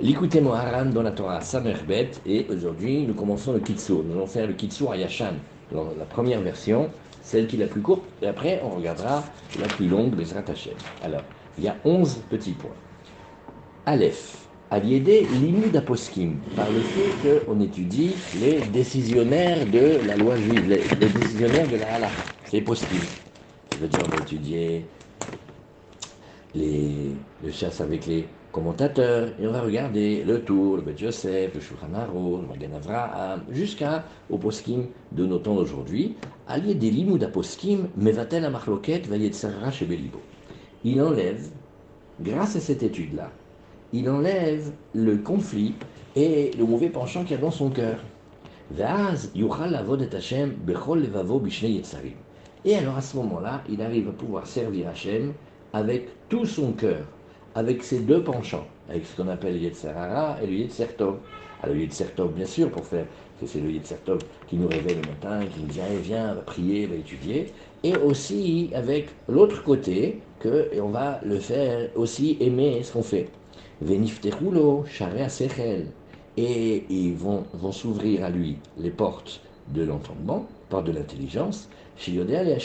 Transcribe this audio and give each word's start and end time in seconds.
L'écoutez 0.00 0.40
Moharan 0.40 0.86
dans 0.86 1.02
la 1.02 1.12
Torah 1.12 1.40
Samerbet 1.40 2.10
et 2.26 2.46
aujourd'hui 2.50 3.06
nous 3.06 3.14
commençons 3.14 3.52
le 3.52 3.60
Kitsur. 3.60 4.02
Nous 4.02 4.16
allons 4.16 4.26
faire 4.26 4.48
le 4.48 4.52
Kitsur 4.54 4.90
à 4.90 4.96
Yashan, 4.96 5.34
la 5.72 6.04
première 6.04 6.40
version, 6.40 6.90
celle 7.22 7.46
qui 7.46 7.54
est 7.54 7.60
la 7.60 7.68
plus 7.68 7.80
courte, 7.80 8.02
et 8.20 8.26
après 8.26 8.60
on 8.64 8.70
regardera 8.70 9.22
la 9.60 9.68
plus 9.68 9.88
longue, 9.88 10.10
Bezrat 10.10 10.42
Hashem. 10.48 10.74
Alors, 11.04 11.22
il 11.56 11.64
y 11.64 11.68
a 11.68 11.76
11 11.84 12.22
petits 12.28 12.54
points. 12.54 12.74
Aleph, 13.86 14.38
Aliédé 14.72 15.28
Limud 15.40 15.76
Aposkim, 15.76 16.38
par 16.56 16.68
le 16.72 16.80
fait 16.80 17.46
qu'on 17.46 17.60
étudie 17.60 18.16
les 18.40 18.62
décisionnaires 18.62 19.64
de 19.64 20.04
la 20.08 20.16
loi 20.16 20.34
juive, 20.36 20.68
les, 20.68 21.08
décisionnaires 21.08 21.68
de 21.68 21.76
la 21.76 21.94
halakha, 21.94 22.12
les 22.52 22.62
poskim. 22.62 22.98
Ça 23.70 23.78
veut 23.78 23.86
dire 23.86 24.00
on 24.04 24.16
va 24.16 24.22
étudier 24.22 24.86
les, 26.52 27.12
le 27.44 27.52
chasse 27.52 27.80
avec 27.80 28.06
les 28.06 28.26
commentateurs, 28.54 29.30
et 29.40 29.46
on 29.48 29.50
va 29.50 29.62
regarder 29.62 30.22
le 30.22 30.40
tour, 30.40 30.76
le 30.76 30.82
Bet 30.82 30.94
Yosef, 31.00 31.52
le 31.54 31.60
Shulchan 31.60 31.92
Aruch, 31.92 32.40
le 32.40 32.46
Magen 32.46 32.72
Avraham, 32.76 33.42
jusqu'au 33.50 34.38
poskim 34.38 34.86
de 35.10 35.26
nos 35.26 35.38
temps 35.38 35.56
d'aujourd'hui. 35.56 36.14
Des 36.48 36.90
limud 36.90 37.28
poskim, 37.32 37.88
mevatel 37.96 38.44
amachloket 38.44 39.08
vayetzara 39.08 39.72
shebelibo. 39.72 40.20
Il 40.84 41.02
enlève, 41.02 41.48
grâce 42.20 42.54
à 42.54 42.60
cette 42.60 42.84
étude-là, 42.84 43.32
il 43.92 44.08
enlève 44.08 44.70
le 44.94 45.16
conflit 45.16 45.74
et 46.14 46.52
le 46.56 46.64
mauvais 46.64 46.90
penchant 46.90 47.24
qu'il 47.24 47.32
y 47.32 47.38
a 47.38 47.42
dans 47.42 47.50
son 47.50 47.70
cœur. 47.70 47.98
Et 52.64 52.76
alors 52.76 52.96
à 52.96 53.00
ce 53.02 53.16
moment-là, 53.16 53.62
il 53.68 53.82
arrive 53.82 54.08
à 54.08 54.12
pouvoir 54.12 54.46
servir 54.46 54.88
Hachem 54.88 55.32
avec 55.72 56.08
tout 56.28 56.46
son 56.46 56.70
cœur 56.70 57.04
avec 57.54 57.82
ces 57.82 58.00
deux 58.00 58.22
penchants, 58.22 58.66
avec 58.88 59.06
ce 59.06 59.16
qu'on 59.16 59.28
appelle 59.28 59.54
le 59.54 59.60
Yetzerara 59.60 60.38
et 60.42 60.46
le 60.46 60.52
Yetzertov. 60.54 61.18
Alors 61.62 61.74
le 61.74 61.82
Yetzertov, 61.82 62.32
bien 62.32 62.46
sûr, 62.46 62.70
pour 62.70 62.84
faire, 62.84 63.06
c'est 63.44 63.60
le 63.60 63.70
Yetzertov 63.70 64.20
qui 64.48 64.56
nous 64.56 64.68
réveille 64.68 64.96
le 64.96 65.08
matin, 65.08 65.46
qui 65.46 65.60
nous 65.60 65.68
dit, 65.68 65.80
allez, 65.80 65.98
viens, 65.98 66.34
va 66.34 66.40
prier, 66.40 66.86
va 66.86 66.96
étudier, 66.96 67.52
et 67.82 67.96
aussi 67.96 68.70
avec 68.74 69.08
l'autre 69.28 69.62
côté, 69.62 70.20
que 70.40 70.70
on 70.80 70.88
va 70.88 71.20
le 71.24 71.38
faire 71.38 71.90
aussi 71.94 72.36
aimer 72.40 72.82
ce 72.82 72.92
qu'on 72.92 73.02
fait. 73.02 73.28
Venifterulo, 73.80 74.84
Sharea 74.86 75.28
Sechel. 75.28 75.86
Et 76.36 76.84
ils 76.90 77.14
vont, 77.14 77.44
s'ouvrir 77.70 78.24
à 78.24 78.30
lui 78.30 78.56
les 78.76 78.90
portes 78.90 79.40
de 79.68 79.84
l'entendement, 79.84 80.46
portes 80.68 80.86
de 80.86 80.92
l'intelligence, 80.92 81.68
Shiyodea 81.96 82.42
et 82.42 82.56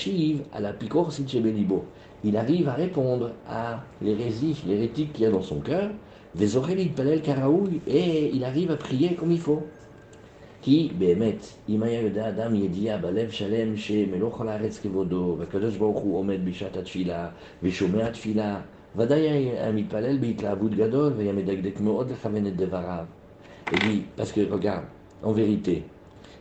à 0.52 0.60
la 0.60 0.74
Sitchebelibo 1.12 1.86
il 2.25 2.37
arrive 2.37 2.69
à 2.69 2.75
répondre 2.75 3.33
à 3.49 3.85
l'hérésie, 4.03 4.57
l'hérétique 4.67 5.13
qu'il 5.13 5.25
y 5.25 5.27
a 5.27 5.31
dans 5.31 5.43
son 5.43 5.61
cœur, 5.61 5.91
des 6.35 6.57
oreilles 6.57 6.89
palel 6.89 7.23
karaoui, 7.23 7.81
et 7.87 8.31
il 8.35 8.45
arrive 8.45 8.71
à 8.71 8.77
prier 8.77 9.15
comme 9.15 9.33
il 9.33 9.41
faut. 9.41 9.63
Qui, 10.63 10.93
באמת, 10.99 11.47
אם 11.69 11.83
היה 11.83 12.01
יודע 12.01 12.29
אדם 12.29 12.55
ידיעה 12.55 12.99
בלב 12.99 13.31
שלם 13.31 13.77
שמלוך 13.77 14.41
על 14.41 14.49
הארץ 14.49 14.79
כבודו, 14.79 15.37
והקדוש 15.39 15.77
ברוך 15.77 16.01
הוא 16.01 16.19
עומד 16.19 16.45
בשעת 16.45 16.77
התפילה 16.77 17.29
ושומע 17.63 18.11
תפילה, 18.11 18.61
ודאי 18.97 19.21
היה 19.21 19.73
מתפלל 19.73 20.19
בהתלהבות 20.19 20.75
גדול 20.75 21.13
והיה 21.17 21.33
מדקדק 21.33 21.81
מאוד 21.81 22.11
לכוון 22.11 22.47
את 22.47 22.57
דבריו. 22.57 23.05
Et 23.71 23.79
dit, 23.79 24.05
parce 24.17 24.33
que 24.33 24.41
regarde, 24.41 24.85
en 25.23 25.33
vérité, 25.33 25.85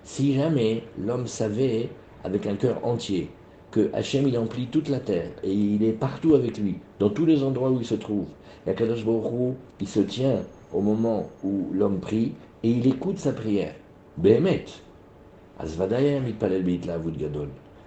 si 0.03 0.35
jamais 0.35 0.83
l'homme 0.97 1.27
savait 1.27 1.89
avec 2.23 2.47
un 2.47 2.55
cœur 2.55 2.85
entier 2.85 3.29
que 3.70 3.90
Hachem 3.92 4.26
il 4.26 4.38
emplit 4.38 4.66
toute 4.66 4.88
la 4.88 5.00
terre 5.00 5.30
et 5.42 5.52
il 5.52 5.84
est 5.84 5.92
partout 5.92 6.34
avec 6.34 6.58
lui, 6.58 6.76
dans 6.98 7.10
tous 7.10 7.26
les 7.26 7.42
endroits 7.42 7.70
où 7.70 7.78
il 7.80 7.86
se 7.86 7.94
trouve. 7.94 8.26
Et 8.66 8.70
Akadosh 8.70 9.04
Baruch 9.04 9.54
il 9.80 9.88
se 9.88 10.00
tient 10.00 10.40
au 10.72 10.80
moment 10.80 11.28
où 11.44 11.68
l'homme 11.72 12.00
prie 12.00 12.32
et 12.62 12.70
il 12.70 12.86
écoute 12.86 13.18
sa 13.18 13.32
prière. 13.32 13.74
Behemet. 14.16 14.64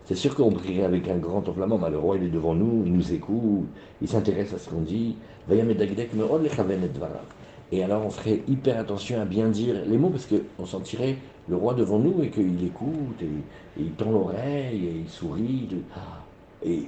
C'est 0.05 0.15
sûr 0.15 0.35
qu'on 0.35 0.51
prierait 0.51 0.83
avec 0.83 1.07
un 1.07 1.17
grand 1.17 1.47
enflammement, 1.47 1.77
mais 1.77 1.89
le 1.89 1.97
roi 1.97 2.17
il 2.17 2.23
est 2.23 2.29
devant 2.29 2.53
nous, 2.53 2.83
il 2.85 2.93
nous 2.93 3.13
écoute, 3.13 3.67
il 4.01 4.07
s'intéresse 4.07 4.53
à 4.53 4.57
ce 4.57 4.69
qu'on 4.69 4.81
dit. 4.81 5.15
Et 7.71 7.83
alors 7.83 8.05
on 8.05 8.09
ferait 8.09 8.41
hyper 8.47 8.79
attention 8.79 9.21
à 9.21 9.25
bien 9.25 9.47
dire 9.47 9.75
les 9.85 9.97
mots 9.97 10.09
parce 10.09 10.27
qu'on 10.27 10.65
sentirait 10.65 11.17
le 11.51 11.57
roi 11.57 11.73
devant 11.73 11.99
nous 11.99 12.23
et 12.23 12.29
qu'il 12.29 12.65
écoute, 12.65 13.21
et, 13.21 13.79
il 13.79 13.91
tend 13.91 14.09
l'oreille, 14.09 14.85
et 14.85 15.01
il 15.03 15.09
sourit. 15.09 15.67
Et, 16.65 16.83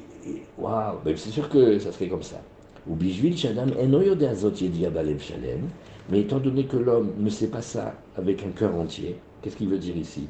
waouh, 0.58 1.00
ben, 1.04 1.16
c'est 1.18 1.30
sûr 1.30 1.50
que 1.50 1.78
ça 1.80 1.92
serait 1.92 2.08
comme 2.08 2.24
ça. 2.24 2.42
Ou 2.88 2.96
mais 6.10 6.20
étant 6.20 6.40
donné 6.40 6.66
que 6.66 6.76
l'homme 6.78 7.14
ne 7.18 7.30
sait 7.30 7.48
pas 7.48 7.62
ça 7.62 7.94
avec 8.18 8.44
un 8.44 8.52
cœur 8.52 8.76
entier, 8.76 9.16
qu'est-ce 9.42 9.56
qu'il 9.56 9.70
veut 9.70 9.78
dire 9.78 9.96
ici? 9.96 10.28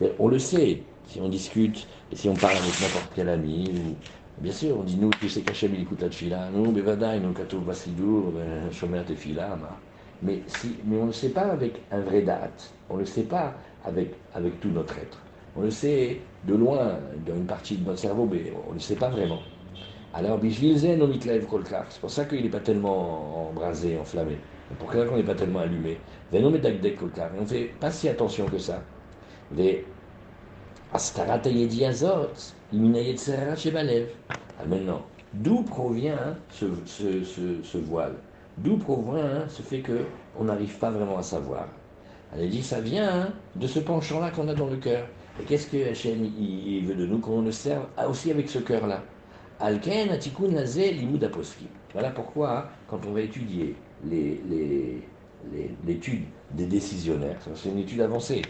Ben, 0.00 0.10
On 0.18 0.28
le 0.28 0.38
sait, 0.38 0.82
si 1.06 1.20
on 1.20 1.28
discute, 1.28 1.86
et 2.12 2.16
si 2.16 2.28
on 2.28 2.34
parle 2.34 2.56
avec 2.56 2.80
n'importe 2.80 3.10
quel 3.14 3.28
ami, 3.28 3.96
bien 4.38 4.52
sûr, 4.52 4.78
on 4.78 4.82
dit 4.82 4.96
nous, 4.96 5.10
tu 5.20 5.28
sais 5.28 5.42
qu'Hachem 5.42 5.74
il 5.74 5.82
écoute 5.82 6.00
la 6.00 6.08
tefila, 6.08 6.50
nous, 6.52 6.70
Bevadaï, 6.72 7.20
nous, 7.20 7.32
ben, 7.32 8.72
Shomer 8.72 9.02
Tefila, 9.04 9.58
mais, 10.22 10.42
si, 10.46 10.76
mais 10.84 10.96
on 10.96 11.02
ne 11.02 11.06
le 11.08 11.12
sait 11.12 11.28
pas 11.28 11.52
avec 11.52 11.82
un 11.90 12.00
vrai 12.00 12.22
date, 12.22 12.72
on 12.88 12.94
ne 12.94 13.00
le 13.00 13.06
sait 13.06 13.24
pas 13.24 13.54
avec, 13.86 14.14
tout 14.60 14.68
notre 14.70 14.98
être. 14.98 15.18
On 15.56 15.62
le 15.62 15.70
sait 15.70 16.20
de 16.44 16.54
loin, 16.54 16.98
dans 17.26 17.34
une 17.34 17.46
partie 17.46 17.78
de 17.78 17.86
notre 17.86 17.98
cerveau, 17.98 18.28
mais 18.30 18.52
on 18.66 18.70
ne 18.70 18.74
le 18.74 18.80
sait 18.80 18.96
pas 18.96 19.08
vraiment. 19.08 19.38
Alors, 20.12 20.38
c'est 20.42 22.00
pour 22.00 22.10
ça 22.10 22.24
qu'il 22.24 22.42
n'est 22.42 22.50
pas 22.50 22.60
tellement 22.60 23.48
embrasé, 23.50 23.98
enflammé. 23.98 24.36
Pour 24.78 24.92
ça 24.92 25.04
qu'on 25.04 25.16
n'est 25.16 25.22
pas 25.22 25.34
tellement 25.34 25.60
allumé. 25.60 25.98
Et 26.32 26.42
on 26.44 26.50
ne 26.50 27.46
fait 27.46 27.74
pas 27.80 27.90
si 27.90 28.08
attention 28.08 28.46
que 28.46 28.58
ça. 28.58 28.82
Maintenant, 34.66 35.02
d'où 35.32 35.62
provient 35.62 36.36
ce, 36.48 36.66
ce, 36.84 37.22
ce, 37.24 37.62
ce 37.62 37.78
voile? 37.78 38.14
D'où 38.56 38.78
provient 38.78 39.46
ce 39.48 39.62
fait 39.62 39.82
qu'on 39.82 40.44
n'arrive 40.44 40.78
pas 40.78 40.90
vraiment 40.90 41.18
à 41.18 41.22
savoir? 41.22 41.68
Elle 42.34 42.50
dit 42.50 42.62
ça 42.62 42.80
vient 42.80 43.22
hein, 43.22 43.28
de 43.54 43.66
ce 43.66 43.78
penchant-là 43.78 44.30
qu'on 44.30 44.48
a 44.48 44.54
dans 44.54 44.66
le 44.66 44.76
cœur. 44.76 45.06
Et 45.40 45.44
qu'est-ce 45.44 45.66
que 45.68 45.90
Hachem 45.90 46.24
il 46.38 46.86
veut 46.86 46.94
de 46.94 47.06
nous 47.06 47.18
qu'on 47.18 47.42
le 47.42 47.52
serve 47.52 47.86
aussi 48.08 48.30
avec 48.30 48.48
ce 48.48 48.58
cœur-là? 48.58 49.02
Alken 49.60 50.10
atikun 50.10 50.48
limud 50.48 51.30
Voilà 51.92 52.10
pourquoi, 52.10 52.58
hein, 52.58 52.64
quand 52.88 53.00
on 53.06 53.12
va 53.12 53.20
étudier 53.22 53.74
l'étude 55.86 56.24
des 56.52 56.66
décisionnaires, 56.66 57.38
c'est 57.54 57.68
une 57.70 57.78
étude 57.78 58.00
avancée. 58.00 58.42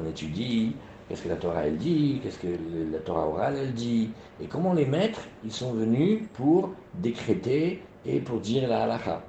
On 0.00 0.08
étudie 0.08 0.74
qu'est-ce 1.08 1.22
que 1.22 1.28
la 1.28 1.36
Torah 1.36 1.66
elle 1.66 1.76
dit, 1.76 2.20
qu'est-ce 2.22 2.38
que 2.38 2.46
la 2.92 2.98
Torah 2.98 3.26
orale 3.26 3.56
elle 3.60 3.74
dit, 3.74 4.10
et 4.40 4.46
comment 4.46 4.72
les 4.72 4.86
maîtres 4.86 5.22
ils 5.44 5.52
sont 5.52 5.72
venus 5.72 6.20
pour 6.34 6.70
décréter 6.94 7.82
et 8.06 8.20
pour 8.20 8.40
dire 8.40 8.68
la 8.68 8.84
halakha. 8.84 9.22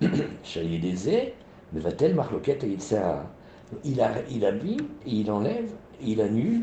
mais 0.00 0.08
va-t-elle 1.80 2.14
marloquette 2.14 2.64
et 2.64 2.70
il 3.84 4.00
a, 4.00 4.12
il 4.30 4.44
habille, 4.44 4.78
il 5.06 5.30
enlève, 5.30 5.70
il 6.00 6.20
annule 6.20 6.62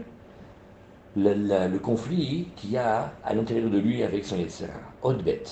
le, 1.15 1.77
conflit 1.77 2.47
qu'il 2.55 2.71
y 2.71 2.77
a 2.77 3.13
à 3.23 3.33
l'intérieur 3.33 3.69
de 3.69 3.77
lui 3.77 4.03
avec 4.03 4.25
son 4.25 4.37
Yetzera. 4.37 4.73
Odbet. 5.01 5.43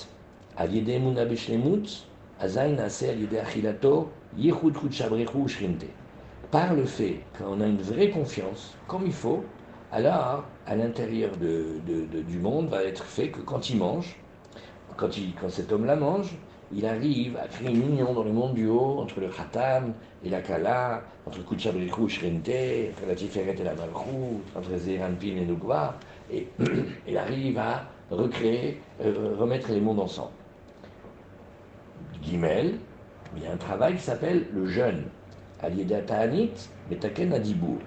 Par 6.50 6.74
le 6.74 6.84
fait 6.84 7.20
qu'on 7.38 7.60
a 7.60 7.66
une 7.66 7.82
vraie 7.82 8.10
confiance, 8.10 8.74
comme 8.86 9.06
il 9.06 9.12
faut, 9.12 9.44
alors 9.90 10.44
à 10.66 10.76
l'intérieur 10.76 11.32
du 11.36 12.38
monde 12.38 12.68
va 12.68 12.84
être 12.84 13.04
fait 13.04 13.28
que 13.30 13.40
quand 13.40 13.70
il 13.70 13.78
mange, 13.78 14.16
quand, 14.96 15.10
cet 15.48 15.72
homme-là 15.72 15.96
mange, 15.96 16.36
il 16.72 16.86
arrive 16.86 17.36
à 17.36 17.46
créer 17.46 17.70
une 17.70 17.82
union 17.82 18.12
dans 18.12 18.24
le 18.24 18.32
monde 18.32 18.54
du 18.54 18.66
haut 18.66 18.98
entre 19.00 19.20
le 19.20 19.28
Khatam 19.28 19.92
et 20.24 20.28
la 20.28 20.40
Kala, 20.40 21.02
entre 21.26 21.44
Kuchabrikou 21.44 22.06
et 22.06 22.08
Shrente, 22.08 22.48
entre 22.48 23.08
la 23.08 23.14
Tiferet 23.14 23.56
et 23.58 23.64
la 23.64 23.74
Malchou, 23.74 24.40
entre 24.56 24.76
Zeranpin 24.76 25.36
et 25.36 25.44
Nugwa, 25.44 25.96
et 26.32 26.48
il 27.08 27.16
arrive 27.18 27.58
à 27.58 27.84
recréer, 28.10 28.80
euh, 29.02 29.34
remettre 29.38 29.70
les 29.70 29.80
mondes 29.80 30.00
ensemble. 30.00 30.32
Gimel, 32.22 32.74
il 33.36 33.42
y 33.42 33.46
a 33.46 33.52
un 33.52 33.56
travail 33.56 33.96
qui 33.96 34.02
s'appelle 34.02 34.46
le 34.52 34.66
jeûne. 34.66 35.04
Alieda 35.60 36.00
Ta'anit, 36.02 36.52
Metaken 36.90 37.32
Adibour. 37.32 37.78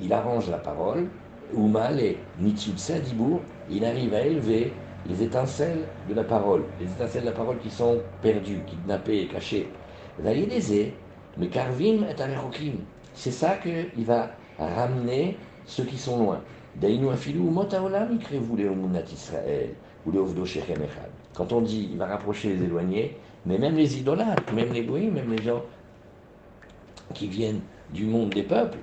Il 0.00 0.12
arrange 0.12 0.50
la 0.50 0.58
parole, 0.58 1.08
Umal 1.56 2.00
et 2.00 2.18
Nitsutse 2.38 2.90
Adibour, 2.90 3.40
il 3.70 3.84
arrive 3.84 4.14
à 4.14 4.20
élever 4.22 4.72
les 5.06 5.22
étincelles 5.22 5.88
de 6.08 6.14
la 6.14 6.24
parole, 6.24 6.64
les 6.78 6.90
étincelles 6.90 7.22
de 7.22 7.26
la 7.26 7.32
parole 7.32 7.58
qui 7.58 7.70
sont 7.70 8.00
perdues, 8.20 8.62
kidnappées 8.66 9.26
cachées. 9.28 9.68
mais 11.38 11.48
Karvim 11.48 12.04
est 12.08 12.20
un 12.20 12.30
C'est 13.14 13.30
ça 13.30 13.56
qu'il 13.56 14.04
va 14.04 14.30
ramener 14.58 15.36
ceux 15.64 15.84
qui 15.84 15.98
sont 15.98 16.18
loin. 16.18 16.40
Quand 21.34 21.52
on 21.52 21.60
dit 21.60 21.88
il 21.92 21.98
va 21.98 22.06
rapprocher 22.06 22.48
les 22.54 22.64
éloignés, 22.64 23.16
mais 23.44 23.58
même 23.58 23.76
les 23.76 23.98
idolâtres, 23.98 24.52
même 24.54 24.72
les 24.72 24.82
bruits, 24.82 25.10
même 25.10 25.30
les 25.30 25.42
gens 25.42 25.62
qui 27.14 27.26
viennent 27.28 27.60
du 27.92 28.06
monde 28.06 28.30
des 28.30 28.42
peuples, 28.42 28.78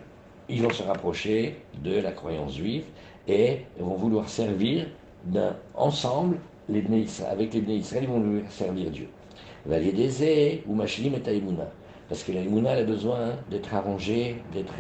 ils 0.49 0.61
vont 0.61 0.69
se 0.69 0.83
rapprocher 0.83 1.63
de 1.81 1.99
la 1.99 2.11
croyance 2.11 2.55
juive 2.55 2.85
et 3.27 3.65
vont 3.79 3.95
vouloir 3.95 4.29
servir 4.29 4.87
ensemble 5.75 6.37
les 6.67 6.83
avec 7.29 7.53
les 7.53 7.61
Bnei 7.61 7.77
Israël, 7.77 8.03
ils 8.03 8.09
vont 8.09 8.19
vouloir 8.19 8.51
servir 8.51 8.91
Dieu. 8.91 9.07
ou 10.67 10.75
Mashlim 10.75 11.13
et 11.15 11.43
Parce 12.07 12.23
que 12.23 12.31
la 12.31 12.71
a 12.71 12.83
besoin 12.83 13.33
d'être 13.49 13.73
arrangée, 13.73 14.41
d'être 14.53 14.73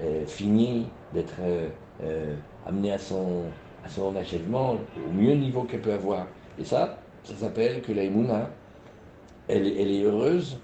euh, 0.00 0.26
finie, 0.26 0.86
d'être 1.12 1.34
euh, 1.40 1.68
euh, 2.04 2.34
amenée 2.66 2.92
à 2.92 2.98
son, 2.98 3.44
à 3.84 3.88
son 3.88 4.14
achèvement 4.16 4.76
au 4.96 5.12
mieux 5.12 5.34
niveau 5.34 5.62
qu'elle 5.64 5.80
peut 5.80 5.92
avoir. 5.92 6.26
Et 6.58 6.64
ça, 6.64 6.98
ça 7.24 7.34
s'appelle 7.34 7.82
que 7.82 7.92
la 7.92 8.04
elle, 8.04 9.66
elle 9.66 9.90
est 9.90 10.02
heureuse 10.02 10.58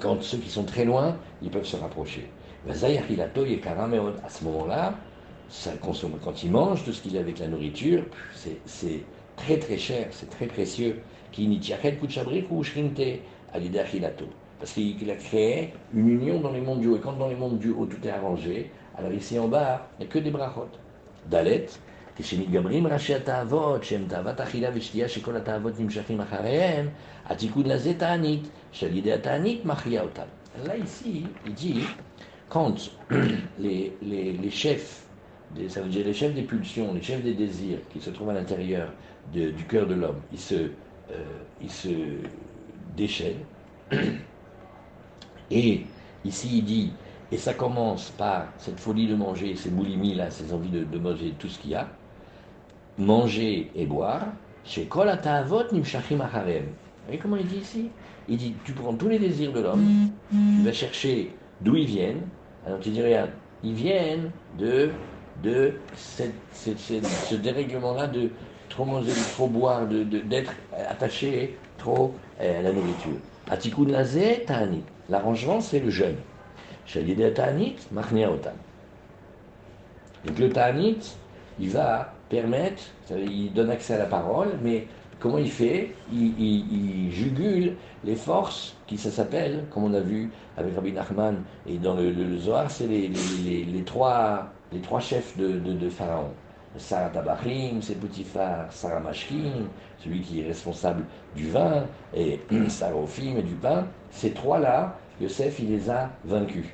quand 0.00 0.22
ceux 0.22 0.38
qui 0.38 0.50
sont 0.50 0.64
très 0.64 0.84
loin, 0.84 1.16
ils 1.42 1.50
peuvent 1.50 1.64
se 1.64 1.76
rapprocher. 1.76 2.28
À 2.68 2.74
ce 2.74 4.44
moment-là, 4.44 4.94
ça 5.49 5.71
consomme, 5.73 6.17
quand 6.23 6.43
il 6.43 6.51
mange 6.51 6.83
tout 6.85 6.93
ce 6.93 7.01
qu'il 7.01 7.17
a 7.17 7.19
avec 7.19 7.39
la 7.39 7.47
nourriture, 7.47 8.03
c'est 8.65 9.03
très 9.35 9.57
très 9.57 9.77
cher, 9.77 10.07
c'est 10.11 10.29
très 10.29 10.45
précieux. 10.45 11.01
Parce 14.59 14.73
qu'il 14.73 15.09
a 15.09 15.15
créé 15.15 15.73
une 15.93 16.09
union 16.09 16.39
dans 16.39 16.51
les 16.51 16.61
mondes 16.61 16.81
du 16.81 16.87
haut. 16.87 16.97
Et 16.97 16.99
quand 16.99 17.13
dans 17.13 17.27
les 17.27 17.35
mondes 17.35 17.57
du 17.59 17.71
haut 17.71 17.85
tout 17.85 18.05
est 18.05 18.11
arrangé, 18.11 18.71
alors 18.97 19.11
ici 19.11 19.39
en 19.39 19.47
bas, 19.47 19.89
il 19.99 20.03
n'y 20.03 20.09
a 20.09 20.13
que 20.13 20.19
des 20.19 20.31
brachot. 20.31 20.69
Dalet, 21.29 21.67
כשמתגברים 22.17 22.87
ראשי 22.87 23.15
התאוות, 23.15 23.83
שהם 23.83 24.05
תאוות 24.07 24.41
אכילה 24.41 24.69
ושתייה 24.73 25.09
שכל 25.09 25.35
התאוות 25.35 25.79
נמשכים 25.79 26.21
אחריהם, 26.21 26.89
התיקון 27.25 27.65
לזה 27.65 27.93
תענית, 27.93 28.47
שעל 28.71 28.97
ידי 28.97 29.13
התענית 29.13 29.65
מחיה 29.65 30.01
אותם. 30.01 30.25
Là 30.65 30.75
ici, 30.75 31.23
il 31.45 31.53
dit, 31.53 31.83
quand 32.49 32.75
les, 33.57 33.93
les, 34.01 34.33
les 34.33 34.51
chefs, 34.51 35.04
ça 35.68 35.80
veut 35.80 35.88
dire 35.88 36.04
les 36.04 36.14
chefs 36.14 36.34
des 36.34 36.42
pulsions, 36.42 36.92
les 36.94 37.02
chefs 37.02 37.22
des 37.22 37.34
désirs 37.34 37.78
qui 37.92 38.00
se 38.00 38.10
trouvent 38.10 38.30
à 38.30 38.34
l'intérieur 38.34 38.88
du 39.32 39.64
cœur 39.68 39.86
de 39.86 39.94
l'homme, 39.94 40.20
ils 40.32 40.38
se, 40.38 40.54
euh, 40.54 41.24
ils 41.60 41.70
se 41.70 41.88
déchaînent. 42.96 43.44
Et 45.50 45.82
ici, 46.24 46.58
il 46.58 46.64
dit, 46.64 46.92
et 47.32 47.36
ça 47.36 47.54
commence 47.54 48.10
par 48.10 48.46
cette 48.58 48.78
folie 48.78 49.08
de 49.08 49.14
manger, 49.14 49.56
ces 49.56 49.70
boulimies-là, 49.70 50.30
ces 50.30 50.52
envies 50.52 50.70
de, 50.70 50.98
manger 50.98 51.34
tout 51.38 51.48
ce 51.48 51.58
qu'il 51.58 51.70
y 51.70 51.74
a, 51.74 51.88
manger 52.98 53.70
et 53.74 53.86
boire, 53.86 54.26
chez 54.64 54.84
Kol 54.86 55.08
Atavot 55.08 55.64
Nimshachim 55.72 56.20
Acharem. 56.20 56.64
Vous 56.64 57.06
voyez 57.06 57.20
comment 57.20 57.36
il 57.36 57.46
dit 57.46 57.58
ici? 57.58 57.90
Il 58.28 58.36
dit 58.36 58.54
tu 58.64 58.72
prends 58.72 58.94
tous 58.94 59.08
les 59.08 59.18
désirs 59.18 59.52
de 59.52 59.60
l'homme, 59.60 60.10
tu 60.30 60.64
vas 60.64 60.72
chercher 60.72 61.32
d'où 61.60 61.76
ils 61.76 61.86
viennent. 61.86 62.22
Alors 62.66 62.80
tu 62.80 62.90
dis 62.90 63.02
regarde, 63.02 63.30
ils 63.62 63.74
viennent 63.74 64.30
de, 64.58 64.90
de 65.42 65.74
ce 65.94 67.34
dérèglement-là 67.34 68.06
de 68.06 68.30
trop 68.68 68.84
manger, 68.84 69.12
trop 69.34 69.48
boire, 69.48 69.86
d'être 69.86 70.52
de, 70.72 70.76
attaché 70.88 71.56
trop 71.78 72.14
à 72.40 72.62
la 72.62 72.72
nourriture. 72.72 73.18
Atikun 73.50 73.88
Lazé 73.88 74.44
Ta'anit. 74.46 74.82
L'arrangement, 75.08 75.60
c'est 75.60 75.78
le 75.78 75.90
jeûne. 75.90 76.16
Shalidé 76.84 77.32
Ta'anit, 77.32 77.76
Machnia. 77.92 78.28
Donc 80.24 80.38
le 80.38 80.48
Ta'anit, 80.48 80.98
il 81.58 81.70
va 81.70 82.12
permettre, 82.28 82.82
il 83.10 83.52
donne 83.52 83.70
accès 83.70 83.94
à 83.94 83.98
la 83.98 84.06
parole, 84.06 84.58
mais 84.62 84.86
comment 85.20 85.38
il 85.38 85.50
fait? 85.50 85.92
Il, 86.12 87.10
jugule 87.12 87.74
les 88.04 88.16
forces 88.16 88.76
qui 88.86 88.98
ça 88.98 89.10
s'appelle, 89.10 89.64
comme 89.70 89.84
on 89.84 89.94
a 89.94 90.00
vu 90.00 90.30
avec 90.56 90.74
Rabbi 90.74 90.92
Nachman 90.92 91.42
et 91.66 91.78
dans 91.78 91.94
le, 91.94 92.38
Zohar, 92.38 92.70
c'est 92.70 92.86
les, 92.86 93.82
trois, 93.84 94.52
les 94.72 94.80
trois 94.80 95.00
chefs 95.00 95.36
de, 95.36 95.58
de, 95.58 95.88
Pharaon. 95.88 96.30
Sarah 96.78 97.08
Tabachim, 97.08 97.80
frères 98.24 98.66
Sarah 98.70 99.00
Mashkin, 99.00 99.64
celui 99.98 100.20
qui 100.20 100.42
est 100.42 100.46
responsable 100.46 101.04
du 101.34 101.48
vin, 101.48 101.84
et 102.14 102.40
Sarah 102.68 102.96
Ophim 102.96 103.36
et 103.38 103.42
du 103.42 103.54
pain, 103.54 103.86
ces 104.10 104.32
trois-là, 104.32 104.98
Yosef, 105.20 105.58
il 105.60 105.70
les 105.70 105.88
a 105.88 106.10
vaincus. 106.24 106.66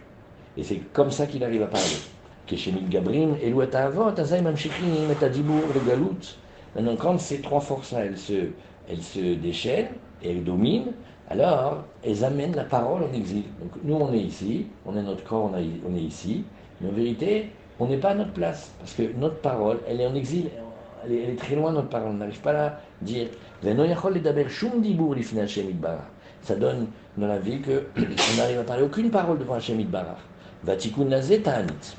Et 0.56 0.64
c'est 0.64 0.78
comme 0.92 1.10
ça 1.10 1.26
qu'il 1.26 1.44
arrive 1.44 1.62
à 1.62 1.66
parler. 1.66 1.86
Gabrim, 2.90 3.36
Maintenant, 6.74 6.96
quand 6.96 7.18
ces 7.18 7.40
trois 7.40 7.60
forces-là, 7.60 8.04
elles 8.04 8.18
se, 8.18 9.34
déchaînent 9.34 9.88
et 10.22 10.30
elles 10.30 10.44
dominent, 10.44 10.92
alors 11.28 11.84
elles 12.04 12.24
amènent 12.24 12.56
la 12.56 12.64
parole 12.64 13.04
en 13.04 13.12
exil. 13.14 13.44
Donc 13.60 13.70
nous, 13.84 13.94
on 13.94 14.12
est 14.12 14.20
ici, 14.20 14.66
on 14.86 14.96
est 14.96 15.02
notre 15.02 15.24
corps, 15.24 15.50
on, 15.52 15.96
est 15.96 16.00
ici, 16.00 16.44
mais 16.80 16.88
en 16.88 16.92
vérité, 16.92 17.50
on 17.78 17.86
n'est 17.86 17.98
pas 17.98 18.10
à 18.10 18.14
notre 18.14 18.32
place, 18.32 18.70
parce 18.78 18.94
que 18.94 19.02
notre 19.16 19.36
parole, 19.36 19.78
elle 19.88 20.00
est 20.00 20.06
en 20.06 20.14
exil, 20.14 20.50
elle 21.04 21.12
est, 21.12 21.36
très 21.36 21.56
loin, 21.56 21.72
notre 21.72 21.88
parole, 21.88 22.10
on 22.10 22.14
n'arrive 22.14 22.40
pas 22.40 22.66
à 22.66 22.80
dire. 23.00 23.28
Ça 26.42 26.56
donne 26.56 26.86
dans 27.16 27.26
la 27.26 27.38
vie 27.38 27.60
qu'on 27.60 28.00
n'arrive 28.36 28.58
à 28.60 28.64
parler 28.64 28.82
aucune 28.82 29.10
parole 29.10 29.38
devant 29.38 29.54
Hashem 29.54 29.80
Itbarach. 29.80 30.18
Vatikun 30.64 31.04
Nazetanit. 31.06 31.96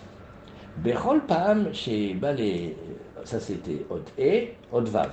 Bechol 0.77 1.21
Pam 1.25 1.73
chez 1.73 2.13
Balé, 2.15 2.75
ça 3.23 3.39
c'était 3.39 3.85
Hot 3.89 4.01
E, 4.19 4.47
Hot 4.71 4.81
Vav. 4.81 5.11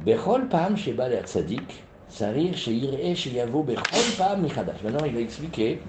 Bechol 0.00 0.48
Pam 0.48 0.76
chez 0.76 0.92
Balé 0.92 1.20
Tzadik, 1.24 1.82
Sarir 2.08 2.54
chez 2.56 2.72
Iré 2.72 3.14
chez 3.14 3.30
Yavo, 3.30 3.62
Bechol 3.62 4.16
Pam 4.18 4.42
Michadash. 4.42 4.82
Maintenant 4.84 5.06
il 5.06 5.14
va 5.14 5.20
expliquer, 5.20 5.80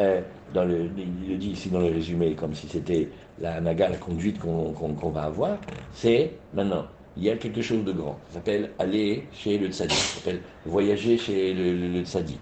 euh, 0.00 0.22
le, 0.54 0.90
il 0.96 1.30
le 1.30 1.36
dit 1.36 1.50
ici 1.50 1.70
dans 1.70 1.80
le 1.80 1.86
résumé, 1.90 2.34
comme 2.34 2.54
si 2.54 2.68
c'était 2.68 3.08
la 3.40 3.60
naga, 3.60 3.88
la 3.88 3.96
conduite 3.96 4.38
qu'on 4.38 4.72
qu 4.72 5.10
va 5.12 5.22
avoir, 5.24 5.56
c'est 5.92 6.32
maintenant, 6.54 6.86
il 7.16 7.24
y 7.24 7.30
a 7.30 7.36
quelque 7.36 7.62
chose 7.62 7.84
de 7.84 7.92
grand. 7.92 8.18
Ça 8.28 8.34
s'appelle 8.34 8.70
aller 8.78 9.26
chez 9.32 9.58
le 9.58 9.68
tzaddik. 9.68 9.96
Ça 9.96 10.18
s'appelle 10.18 10.40
voyager 10.64 11.18
chez 11.18 11.52
le, 11.54 11.72
le, 11.74 11.88
le 11.88 12.04
tzaddik. 12.04 12.40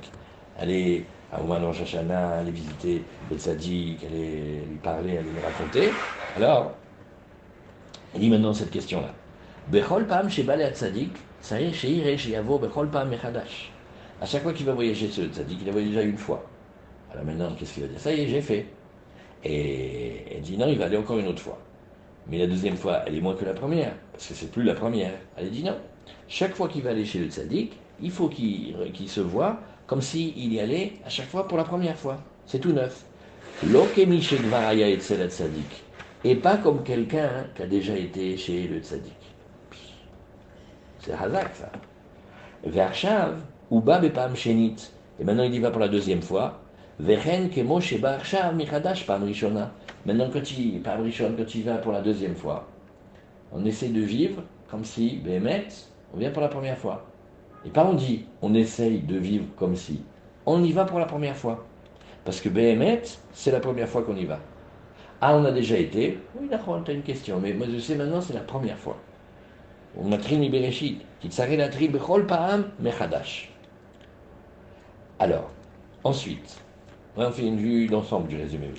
Aller 0.58 1.04
à 1.32 1.40
Ouman 1.42 1.72
Shashana, 1.72 2.38
aller 2.38 2.50
visiter 2.50 3.02
le 3.30 3.36
tzaddik, 3.36 4.04
aller 4.04 4.62
lui 4.68 4.76
parler, 4.82 5.18
aller 5.18 5.30
lui 5.30 5.40
raconter. 5.44 5.90
Alors, 6.36 6.72
il 8.14 8.20
dit 8.20 8.30
maintenant 8.30 8.52
cette 8.52 8.70
question-là. 8.70 9.14
Bechol 9.68 10.06
pam 10.06 10.28
shebale 10.28 10.72
tzaddik, 10.74 11.12
ça 11.40 11.60
y 11.60 11.66
est, 11.66 11.72
chez 12.16 12.36
bechol 12.40 12.90
pam 12.90 13.08
mechadash. 13.08 13.72
À 14.20 14.26
chaque 14.26 14.42
fois 14.42 14.52
qu'il 14.52 14.66
va 14.66 14.74
voyager 14.74 15.08
sur 15.08 15.22
le 15.22 15.30
tzaddik, 15.30 15.60
il 15.62 15.68
a 15.68 15.72
voyagé 15.72 15.92
déjà 15.92 16.02
une 16.02 16.18
fois. 16.18 16.44
Alors 17.12 17.24
maintenant, 17.24 17.54
qu'est-ce 17.58 17.74
qu'il 17.74 17.82
va 17.82 17.88
dire 17.88 18.00
Ça 18.00 18.12
y 18.12 18.20
est, 18.22 18.28
j'ai 18.28 18.40
fait. 18.40 18.66
Et 19.44 20.36
il 20.36 20.42
dit 20.42 20.56
non, 20.56 20.68
il 20.68 20.78
va 20.78 20.86
aller 20.86 20.96
encore 20.96 21.18
une 21.18 21.26
autre 21.26 21.40
fois. 21.40 21.58
Mais 22.28 22.38
la 22.38 22.46
deuxième 22.46 22.76
fois, 22.76 23.02
elle 23.06 23.16
est 23.16 23.20
moins 23.20 23.34
que 23.34 23.44
la 23.44 23.54
première, 23.54 23.92
parce 24.12 24.26
que 24.26 24.34
c'est 24.34 24.50
plus 24.50 24.62
la 24.62 24.74
première. 24.74 25.12
Elle 25.36 25.50
dit 25.50 25.64
non. 25.64 25.76
Chaque 26.28 26.54
fois 26.54 26.68
qu'il 26.68 26.82
va 26.82 26.90
aller 26.90 27.04
chez 27.04 27.18
le 27.18 27.26
tzaddik, 27.26 27.72
il 28.00 28.10
faut 28.10 28.28
qu'il 28.28 29.08
se 29.08 29.20
voit 29.20 29.60
comme 29.86 30.00
s'il 30.00 30.52
y 30.52 30.60
allait 30.60 30.92
à 31.04 31.08
chaque 31.08 31.26
fois 31.26 31.48
pour 31.48 31.58
la 31.58 31.64
première 31.64 31.96
fois. 31.96 32.18
C'est 32.46 32.60
tout 32.60 32.72
neuf. 32.72 33.04
Et 36.24 36.34
pas 36.36 36.56
comme 36.58 36.82
quelqu'un 36.82 37.46
qui 37.54 37.62
a 37.62 37.66
déjà 37.66 37.96
été 37.96 38.36
chez 38.36 38.68
le 38.68 38.78
tzaddik. 38.78 39.12
C'est 41.00 41.12
Hazak 41.12 41.56
ça. 41.56 41.72
Vershav, 42.64 43.40
ou 43.70 43.80
Bepam 43.80 44.36
Shenit. 44.36 44.76
Et 45.18 45.24
maintenant 45.24 45.44
il 45.44 45.54
y 45.54 45.58
va 45.58 45.70
pour 45.70 45.80
la 45.80 45.88
deuxième 45.88 46.22
fois. 46.22 46.60
Vechen 47.00 47.48
Kemo 47.48 47.80
Sheba 47.80 48.18
Rishona. 48.18 49.72
Maintenant 50.04 50.28
quand 50.30 50.50
il, 50.52 50.82
Pam 50.82 51.02
Rishon, 51.02 51.34
quand 51.36 51.54
il 51.54 51.62
va 51.64 51.78
pour 51.78 51.92
la 51.92 52.02
deuxième 52.02 52.34
fois, 52.34 52.68
on 53.52 53.64
essaie 53.64 53.88
de 53.88 54.00
vivre 54.00 54.42
comme 54.70 54.84
si, 54.84 55.16
Behemet, 55.16 55.68
on 56.12 56.18
vient 56.18 56.30
pour 56.30 56.42
la 56.42 56.48
première 56.48 56.76
fois. 56.76 57.06
Et 57.64 57.70
pas 57.70 57.86
on 57.86 57.94
dit, 57.94 58.26
on 58.42 58.52
essaye 58.54 59.00
de 59.00 59.16
vivre 59.16 59.46
comme 59.56 59.76
si. 59.76 60.02
On 60.44 60.62
y 60.62 60.72
va 60.72 60.84
pour 60.84 60.98
la 60.98 61.06
première 61.06 61.36
fois. 61.36 61.64
Parce 62.24 62.40
que 62.40 62.50
Behemet, 62.50 63.02
c'est 63.32 63.50
la 63.50 63.60
première 63.60 63.88
fois 63.88 64.02
qu'on 64.02 64.16
y 64.16 64.26
va. 64.26 64.38
Ah, 65.22 65.34
on 65.36 65.44
a 65.46 65.52
déjà 65.52 65.78
été 65.78 66.18
Oui, 66.38 66.48
d'accord, 66.48 66.82
tu 66.84 66.90
as 66.90 66.94
une 66.94 67.02
question. 67.02 67.40
Mais 67.40 67.54
moi, 67.54 67.66
je 67.72 67.78
sais 67.78 67.94
maintenant, 67.94 68.20
c'est 68.20 68.34
la 68.34 68.40
première 68.40 68.78
fois. 68.78 68.98
On 69.98 70.12
a 70.12 70.18
trini 70.18 70.50
Bereshit. 70.50 71.00
la 71.38 71.68
tri 71.68 71.88
Bechol 71.88 72.26
Paam 72.26 72.70
Mechadash. 72.78 73.50
Alors, 75.18 75.50
ensuite, 76.04 76.62
on 77.16 77.30
fait 77.30 77.46
une 77.46 77.56
vue 77.56 77.86
d'ensemble 77.86 78.28
du 78.28 78.36
résumé. 78.36 78.70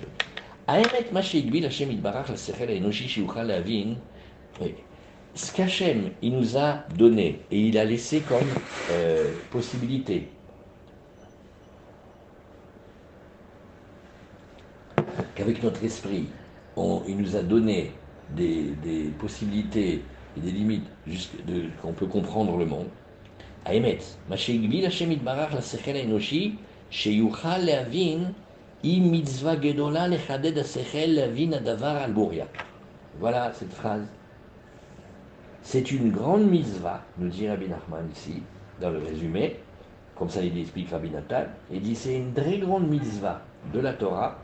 La 0.67 1.69
Shemit 1.69 1.95
Barach, 1.97 2.29
la 2.29 2.37
Sechel, 2.37 2.69
Enoshi, 2.77 3.07
Shiuchal, 3.07 3.47
la 3.47 3.61
Vin. 3.61 3.95
Oui 4.61 4.73
ce 5.33 5.53
qu'Hachem, 5.53 6.11
il 6.21 6.33
nous 6.33 6.57
a 6.57 6.83
donné 6.97 7.39
et 7.51 7.59
il 7.59 7.77
a 7.77 7.85
laissé 7.85 8.21
comme 8.21 8.39
euh, 8.91 9.31
possibilité. 9.49 10.27
Qu'avec 15.35 15.63
notre 15.63 15.83
esprit, 15.83 16.27
il 16.77 17.17
nous 17.17 17.35
a 17.35 17.41
donné 17.41 17.91
des, 18.35 18.73
possibilités 19.19 20.03
et 20.37 20.39
des 20.39 20.51
limites 20.51 20.87
qu'on 21.81 21.93
peut 21.93 22.05
comprendre 22.07 22.57
le 22.57 22.65
monde. 22.65 22.87
Aemet, 23.65 23.99
Mashegbil 24.29 24.85
Hachem 24.85 25.15
Barach 25.15 25.53
la 25.53 25.61
Sechel 25.61 25.95
Enoshi, 25.95 26.55
שיוכל 26.90 27.58
להבין 27.58 28.24
אם 28.84 29.08
מצווה 29.12 29.54
גדולה 29.54 30.06
לחדד 30.06 30.58
השכל 30.58 31.06
להבין 31.06 31.54
הדבר 31.54 31.86
על 31.86 32.12
בוריה. 32.12 32.44
Voilà 33.20 33.50
cette 33.52 33.72
phrase. 33.72 34.06
C'est 35.62 35.90
une 35.90 36.12
grande 36.12 36.48
mitzvah, 36.48 37.00
nous 37.18 37.28
dit 37.28 37.48
Rabbi 37.48 37.68
Nachman 37.68 38.08
ici, 38.12 38.42
dans 38.80 38.90
le 38.90 38.98
résumé, 38.98 39.56
comme 40.14 40.30
ça 40.30 40.42
il 40.42 40.56
explique 40.58 40.90
Rabbi 40.90 41.10
Nathan, 41.10 41.44
il 41.72 41.80
dit 41.80 41.96
c'est 41.96 42.16
une 42.16 42.32
très 42.32 42.58
grande 42.58 42.88
mitzvah 42.88 43.40
de 43.72 43.80
la 43.80 43.94
Torah 43.94 44.38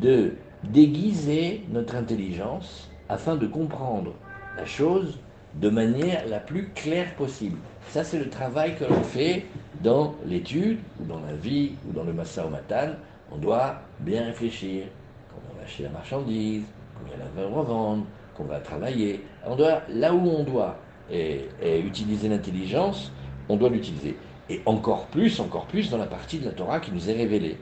de 0.00 0.34
déguiser 0.64 1.64
notre 1.70 1.96
intelligence 1.96 2.88
afin 3.08 3.36
de 3.36 3.46
comprendre 3.46 4.12
la 4.56 4.66
chose 4.66 5.18
de 5.55 5.69
manière 5.69 6.27
la 6.27 6.39
plus 6.39 6.69
claire 6.69 7.15
possible. 7.15 7.57
Ça, 7.89 8.03
c'est 8.03 8.19
le 8.19 8.29
travail 8.29 8.75
que 8.75 8.85
l'on 8.85 9.03
fait 9.03 9.45
dans 9.81 10.15
l'étude, 10.25 10.79
ou 10.99 11.05
dans 11.05 11.19
la 11.19 11.33
vie, 11.33 11.73
ou 11.87 11.93
dans 11.93 12.03
le 12.03 12.13
massa 12.13 12.45
au 12.45 12.49
matan. 12.49 12.93
On 13.31 13.37
doit 13.37 13.81
bien 13.99 14.25
réfléchir. 14.25 14.85
Quand 15.29 15.41
on 15.51 15.57
va 15.57 15.63
acheter 15.63 15.83
la 15.83 15.89
marchandise, 15.89 16.63
va 17.03 17.17
la 17.17 17.55
revendre, 17.55 18.05
qu'on 18.35 18.45
va 18.45 18.59
travailler. 18.59 19.21
On 19.45 19.55
doit, 19.55 19.81
là 19.89 20.13
où 20.13 20.27
on 20.27 20.43
doit 20.43 20.77
et, 21.11 21.47
utiliser 21.79 22.29
l'intelligence, 22.29 23.11
on 23.49 23.57
doit 23.57 23.69
l'utiliser. 23.69 24.17
Et 24.49 24.61
encore 24.65 25.07
plus, 25.07 25.39
encore 25.39 25.65
plus 25.65 25.89
dans 25.89 25.97
la 25.97 26.05
partie 26.05 26.39
de 26.39 26.45
la 26.45 26.51
Torah 26.51 26.79
qui 26.79 26.91
nous 26.91 27.09
est 27.09 27.13
révélée. 27.13 27.57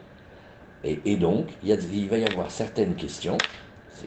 Et, 0.84 1.16
donc, 1.16 1.46
il, 1.64 2.08
va 2.10 2.18
y 2.18 2.26
avoir 2.26 2.50
certaines 2.50 2.96
questions, 2.96 3.38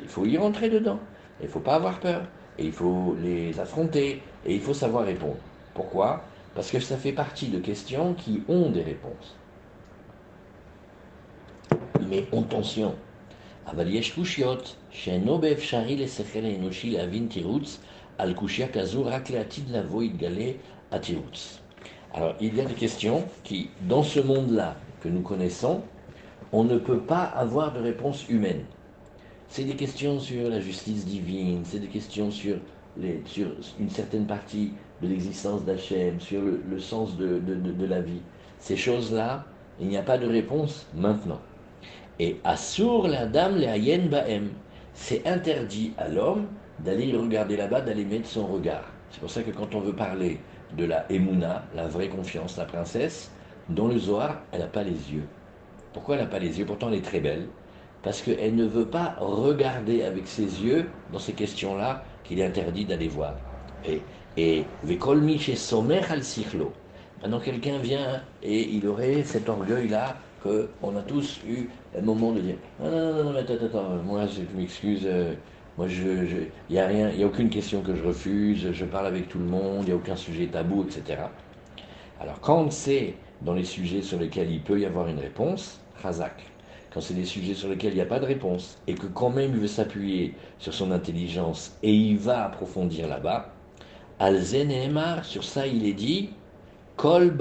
il 0.03 0.09
faut 0.09 0.26
y 0.26 0.37
rentrer 0.37 0.69
dedans. 0.69 0.99
Il 1.41 1.47
ne 1.47 1.50
faut 1.50 1.61
pas 1.61 1.76
avoir 1.76 2.00
peur 2.00 2.23
Et 2.58 2.65
il 2.65 2.72
faut 2.72 3.15
les 3.22 3.60
affronter. 3.60 4.22
Et 4.46 4.56
il 4.56 4.62
faut 4.62 4.74
savoir 4.74 5.06
répondre. 5.06 5.38
Pourquoi 5.74 6.24
Parce 6.56 6.72
que 6.72 6.79
ça 6.79 6.98
fait 6.98 7.12
partie 7.13 7.48
de 7.48 7.60
questions 7.60 8.13
qui 8.13 8.44
ont 8.48 8.70
des 8.70 8.84
réponses. 8.84 9.36
Mais 12.10 12.25
attention. 12.34 12.96
אבל 13.68 13.96
יש 13.96 14.12
קושיות 14.12 14.75
שאינו 14.91 15.38
באפשרי 15.38 15.96
לשכל 15.96 16.39
האנושי 16.39 16.89
להבין 16.89 17.27
תירוץ 17.27 17.79
על 18.18 18.34
קושיה 18.34 18.68
כזו 18.68 19.06
רק 19.06 19.29
לעתיד 19.29 19.70
לבוא 19.70 20.03
יתגלה 20.03 20.51
התירוץ. 20.91 21.60
Alors, 22.12 22.34
il 22.39 22.56
y 22.56 22.62
a 22.62 22.65
des 22.65 22.74
questions 22.74 23.24
qui, 23.44 23.70
dans 23.88 24.01
ce 24.01 24.20
monde-là 24.20 24.75
que 25.01 25.10
nous 25.10 25.22
connaissons, 25.22 25.82
on 26.51 26.63
ne 26.63 26.79
peut 26.79 27.01
pas 27.01 27.24
avoir 27.24 27.72
de 27.72 27.79
réponse 27.79 28.27
humaine. 28.29 28.65
C'est 29.54 29.62
des 29.62 29.76
questions 29.76 30.18
sur 30.18 30.50
la 30.50 30.58
justice 30.58 31.06
divine, 31.06 31.61
c'est 31.64 31.78
des 31.78 31.87
questions 31.87 32.28
sur, 32.32 32.56
une 32.99 33.88
certaine 33.88 34.26
partie 34.26 34.73
de 35.00 35.06
l'existence 35.06 35.64
d'Hachem, 35.64 36.18
sur 36.18 36.42
le, 36.42 36.78
sens 36.80 37.16
de, 37.16 37.40
la 37.87 38.00
vie. 38.00 38.20
Ces 38.58 38.76
choses-là, 38.76 39.44
il 39.78 39.87
n'y 39.87 39.96
a 39.96 40.02
pas 40.02 40.18
de 40.18 40.26
réponse 40.26 40.88
maintenant. 40.92 41.38
Et 42.18 42.40
Assur 42.42 43.06
la 43.06 43.26
dame 43.26 43.54
le 43.54 43.68
Ayen 43.68 44.08
Baem, 44.08 44.50
c'est 44.92 45.25
interdit 45.25 45.92
à 45.99 46.08
l'homme 46.08 46.49
d'aller 46.80 47.16
regarder 47.16 47.56
là-bas, 47.56 47.82
d'aller 47.82 48.04
mettre 48.04 48.26
son 48.26 48.49
regard. 48.49 48.90
C'est 49.12 49.20
pour 49.20 49.30
ça 49.30 49.44
que 49.44 49.52
quand 49.52 49.76
on 49.76 49.80
veut 49.82 49.94
parler 49.94 50.40
de 50.76 50.84
la 50.84 51.06
Emouna, 51.12 51.64
la 51.76 51.87
vraie 51.87 52.08
confiance, 52.08 52.56
la 52.56 52.64
princesse, 52.64 53.30
dans 53.68 53.87
le 53.87 53.99
Zohar, 53.99 54.42
elle 54.50 54.62
n'a 54.62 54.66
pas 54.66 54.82
les 54.82 55.12
yeux. 55.12 55.28
Pourquoi 55.92 56.16
elle 56.16 56.23
n'a 56.23 56.26
pas 56.26 56.40
les 56.40 56.58
yeux? 56.58 56.66
Pourtant, 56.66 56.88
elle 56.88 56.99
est 56.99 57.02
très 57.02 57.20
belle. 57.20 57.46
Parce 58.04 58.20
qu'elle 58.20 58.54
ne 58.54 58.66
veut 58.66 58.87
pas 58.87 59.16
regarder 59.18 60.02
avec 60.02 60.28
ses 60.28 60.42
yeux 60.42 60.90
dans 61.11 61.18
ces 61.18 61.32
questions-là 61.32 62.04
qu'il 62.23 62.38
est 62.38 62.44
interdit 62.44 62.84
d'aller 62.84 63.08
voir. 63.08 63.34
Et, 63.82 64.02
et 64.37 64.66
chez 65.38 65.56
Somer 65.56 66.02
al 66.11 66.20
Maintenant, 67.23 67.40
quelqu'un 67.40 67.78
vient 67.78 68.23
et 68.42 68.68
il 68.68 68.87
aurait 68.87 69.25
cet 69.25 69.49
orgueil-là 69.49 70.18
qu'on 70.42 70.96
a 70.96 71.02
tous 71.02 71.40
eu 71.46 71.70
un 71.96 72.02
moment 72.02 72.32
de 72.32 72.40
dire 72.40 72.56
Non, 72.78 72.90
non, 72.90 73.14
non, 73.14 73.25
non, 73.32 73.37
attends, 73.37 73.54
attends, 73.54 73.96
moi, 74.04 74.26
je 74.26 74.42
m'excuse, 74.54 75.04
euh, 75.06 75.34
moi, 75.78 75.88
je, 75.88 76.50
il 76.68 76.73
n'y 76.73 76.78
a 76.78 76.87
rien, 76.87 77.08
il 77.08 77.16
n'y 77.16 77.25
a 77.25 77.26
aucune 77.26 77.49
question 77.49 77.80
que 77.82 77.94
je 77.94 78.02
refuse, 78.02 78.70
je 78.73 78.84
parle 78.84 79.06
avec 79.06 79.28
tout 79.28 79.38
le 79.38 79.46
monde, 79.46 79.84
il 79.84 79.87
n'y 79.87 79.92
a 79.92 79.96
aucun 79.96 80.16
sujet 80.16 80.49
tabou, 80.49 80.84
etc. 80.84 81.23
Alors, 82.20 82.40
quand 82.40 82.70
c'est 82.70 83.23
dans 83.40 83.54
les 83.54 83.64
sujets 83.64 84.02
sur 84.02 84.18
lesquels 84.18 84.50
il 84.50 84.62
peut 84.62 84.78
y 84.78 84.84
avoir 84.84 85.08
une 85.08 85.18
réponse, 85.18 85.87
Razak. 85.94 86.53
Quand 86.95 87.01
c'est 87.01 87.15
des 87.15 87.25
sujets 87.25 87.55
sur 87.55 87.69
lesquels 87.69 87.93
il 87.93 87.97
n'y 87.97 88.03
a 88.03 88.07
pas 88.07 88.21
de 88.21 88.25
réponse 88.25 88.79
et 88.87 88.95
que 88.95 89.07
quand 89.09 89.31
même 89.31 89.51
il 89.51 89.61
veut 89.61 89.67
s'appuyer 89.67 90.37
sur 90.61 90.73
son 90.73 90.93
intelligence 90.93 91.77
et 91.83 91.93
il 91.93 92.19
va 92.19 92.45
approfondir 92.45 93.09
là-bas, 93.09 93.53
al 94.21 94.45
sur 95.25 95.43
ça 95.43 95.67
il 95.67 95.85
est 95.87 95.93
dit, 95.93 96.31
Kol. 96.97 97.37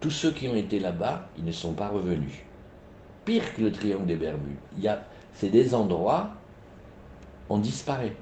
Tous 0.00 0.10
ceux 0.10 0.32
qui 0.32 0.48
ont 0.48 0.56
été 0.56 0.80
là-bas, 0.80 1.28
ils 1.38 1.44
ne 1.44 1.52
sont 1.52 1.74
pas 1.74 1.86
revenus. 1.86 2.40
Pire 3.24 3.54
que 3.54 3.62
le 3.62 3.70
triangle 3.70 4.06
des 4.06 4.16
Bermudes. 4.16 4.56
Il 4.76 4.82
y 4.82 4.88
a, 4.88 5.04
c'est 5.32 5.48
des 5.48 5.76
endroits, 5.76 6.30
on 7.48 7.58
disparaît. 7.58 8.16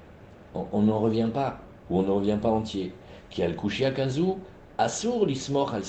On 0.52 0.83
n'en 0.83 0.99
revient 0.99 1.30
pas, 1.33 1.61
ou 1.88 2.00
on 2.00 2.02
ne 2.02 2.11
revient 2.11 2.38
pas 2.40 2.50
entier. 2.50 2.92
Qui 3.30 3.42
a 3.42 3.49
le 3.49 3.54
Kazu, 3.92 4.35
Asur 4.76 5.25
l'ismor 5.25 5.75
al 5.75 5.85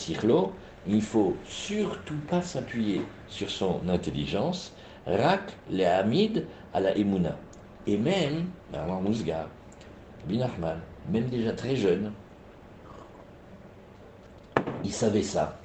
il 0.88 1.02
faut 1.02 1.36
surtout 1.46 2.20
pas 2.28 2.42
s'appuyer 2.42 3.02
sur 3.28 3.50
son 3.50 3.88
intelligence, 3.88 4.74
rak 5.06 5.54
le 5.70 5.86
hamid 5.86 6.46
à 6.74 6.80
la 6.80 6.98
emuna. 6.98 7.38
Et 7.88 7.98
même, 7.98 8.48
Bernard 8.72 9.02
Mousgar, 9.02 9.48
Bin 10.28 10.48
même 11.10 11.30
déjà 11.30 11.54
très 11.54 11.76
jeune, 11.76 12.12
il 14.84 14.92
savait 14.92 15.24
ça. 15.24 15.60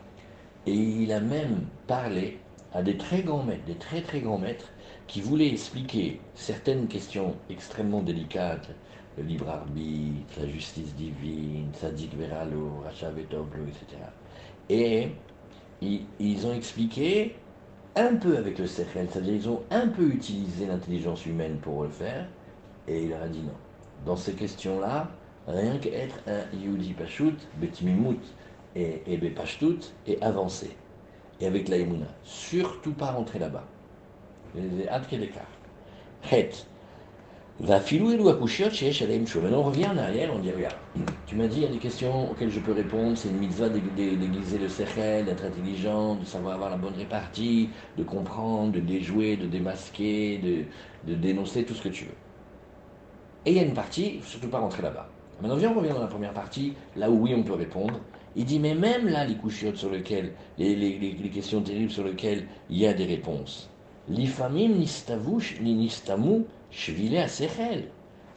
Et 0.66 0.72
il 0.72 1.12
a 1.12 1.20
même 1.20 1.66
parlé 1.86 2.38
à 2.72 2.82
des 2.82 2.96
très 2.96 3.22
grands 3.22 3.42
maîtres, 3.42 3.64
des 3.66 3.76
très 3.76 4.00
très 4.00 4.20
grands 4.20 4.38
maîtres, 4.38 4.70
qui 5.06 5.20
voulaient 5.20 5.48
expliquer 5.48 6.20
certaines 6.34 6.88
questions 6.88 7.36
extrêmement 7.48 8.02
délicates 8.02 8.70
le 9.16 9.22
libre 9.22 9.48
arbitre, 9.48 10.40
la 10.40 10.48
justice 10.48 10.94
divine, 10.94 11.70
Sadik 11.72 12.14
Veralo, 12.16 12.82
Racha 12.84 13.10
Vetoglo, 13.10 13.64
etc. 13.66 14.02
Et 14.68 15.08
ils, 15.80 16.46
ont 16.46 16.52
expliqué 16.52 17.36
un 17.94 18.16
peu 18.16 18.36
avec 18.36 18.58
le 18.58 18.66
Sechel, 18.66 19.08
c'est-à-dire 19.10 19.34
ils 19.34 19.48
ont 19.48 19.62
un 19.70 19.88
peu 19.88 20.08
utilisé 20.08 20.66
l'intelligence 20.66 21.24
humaine 21.26 21.58
pour 21.58 21.84
le 21.84 21.88
faire, 21.88 22.26
et 22.88 23.02
il 23.02 23.10
leur 23.10 23.22
a 23.22 23.28
dit 23.28 23.42
non. 23.42 23.54
Dans 24.04 24.16
ces 24.16 24.32
questions-là, 24.32 25.10
rien 25.46 25.78
qu'être 25.78 26.16
un 26.26 26.56
Yudi 26.56 26.92
Pashut, 26.92 27.36
Betimimut 27.60 28.20
et, 28.74 29.02
et 29.06 29.20
et 30.06 30.22
avancer. 30.22 30.76
Et 31.40 31.46
avec 31.46 31.68
la 31.68 31.78
surtout 32.24 32.92
pas 32.92 33.12
rentrer 33.12 33.38
là-bas. 33.38 33.64
Qu'il 35.08 35.22
Het, 35.22 35.30
Va 36.22 36.30
filou 36.30 36.32
et 36.32 36.50
Maintenant 36.52 36.64
on 37.58 37.64
revient 39.62 39.86
en 39.86 39.96
arrière, 39.96 40.30
on 40.34 40.40
dit 40.40 40.50
regarde, 40.50 40.76
tu 41.26 41.36
m'as 41.36 41.46
dit 41.46 41.56
il 41.56 41.62
y 41.62 41.66
a 41.66 41.70
des 41.70 41.78
questions 41.78 42.30
auxquelles 42.30 42.50
je 42.50 42.60
peux 42.60 42.72
répondre, 42.72 43.16
c'est 43.16 43.30
une 43.30 43.38
mitzvah 43.38 43.70
d'aiguiser 43.70 44.58
le 44.58 44.68
sechel, 44.68 45.24
d'être 45.24 45.44
intelligent, 45.44 46.16
de 46.16 46.26
savoir 46.26 46.54
avoir 46.54 46.68
la 46.68 46.76
bonne 46.76 46.94
répartie, 46.94 47.70
de 47.96 48.04
comprendre, 48.04 48.72
de 48.72 48.80
déjouer, 48.80 49.38
de 49.38 49.46
démasquer, 49.46 50.66
de, 51.06 51.14
dénoncer 51.14 51.64
tout 51.64 51.72
ce 51.72 51.82
que 51.82 51.88
tu 51.88 52.04
veux. 52.04 52.14
Et 53.46 53.52
il 53.52 53.56
y 53.56 53.60
a 53.60 53.62
une 53.62 53.74
partie, 53.74 54.20
surtout 54.22 54.48
pas 54.48 54.58
rentrer 54.58 54.82
là-bas. 54.82 55.08
Maintenant 55.40 55.56
viens, 55.56 55.70
on 55.70 55.78
revient 55.78 55.94
dans 55.94 56.00
la 56.00 56.08
première 56.08 56.34
partie, 56.34 56.74
là 56.94 57.10
où 57.10 57.22
oui 57.22 57.34
on 57.34 57.42
peut 57.42 57.54
répondre. 57.54 58.00
Il 58.34 58.44
dit 58.44 58.58
mais 58.58 58.74
même 58.74 59.08
là 59.08 59.24
les 59.24 59.36
couchiotes 59.36 59.76
sur 59.76 59.90
lesquelles, 59.90 60.32
les, 60.58 61.30
questions 61.32 61.62
terribles 61.62 61.90
sur 61.90 62.04
lesquelles 62.04 62.46
il 62.68 62.76
y 62.76 62.86
a 62.86 62.92
des 62.92 63.06
réponses. 63.06 63.70
L'ifamim 64.08 64.68
nistavush 64.68 65.58
ni 65.62 65.90
chevilé 66.70 67.18
à 67.18 67.28
Sechel. 67.28 67.88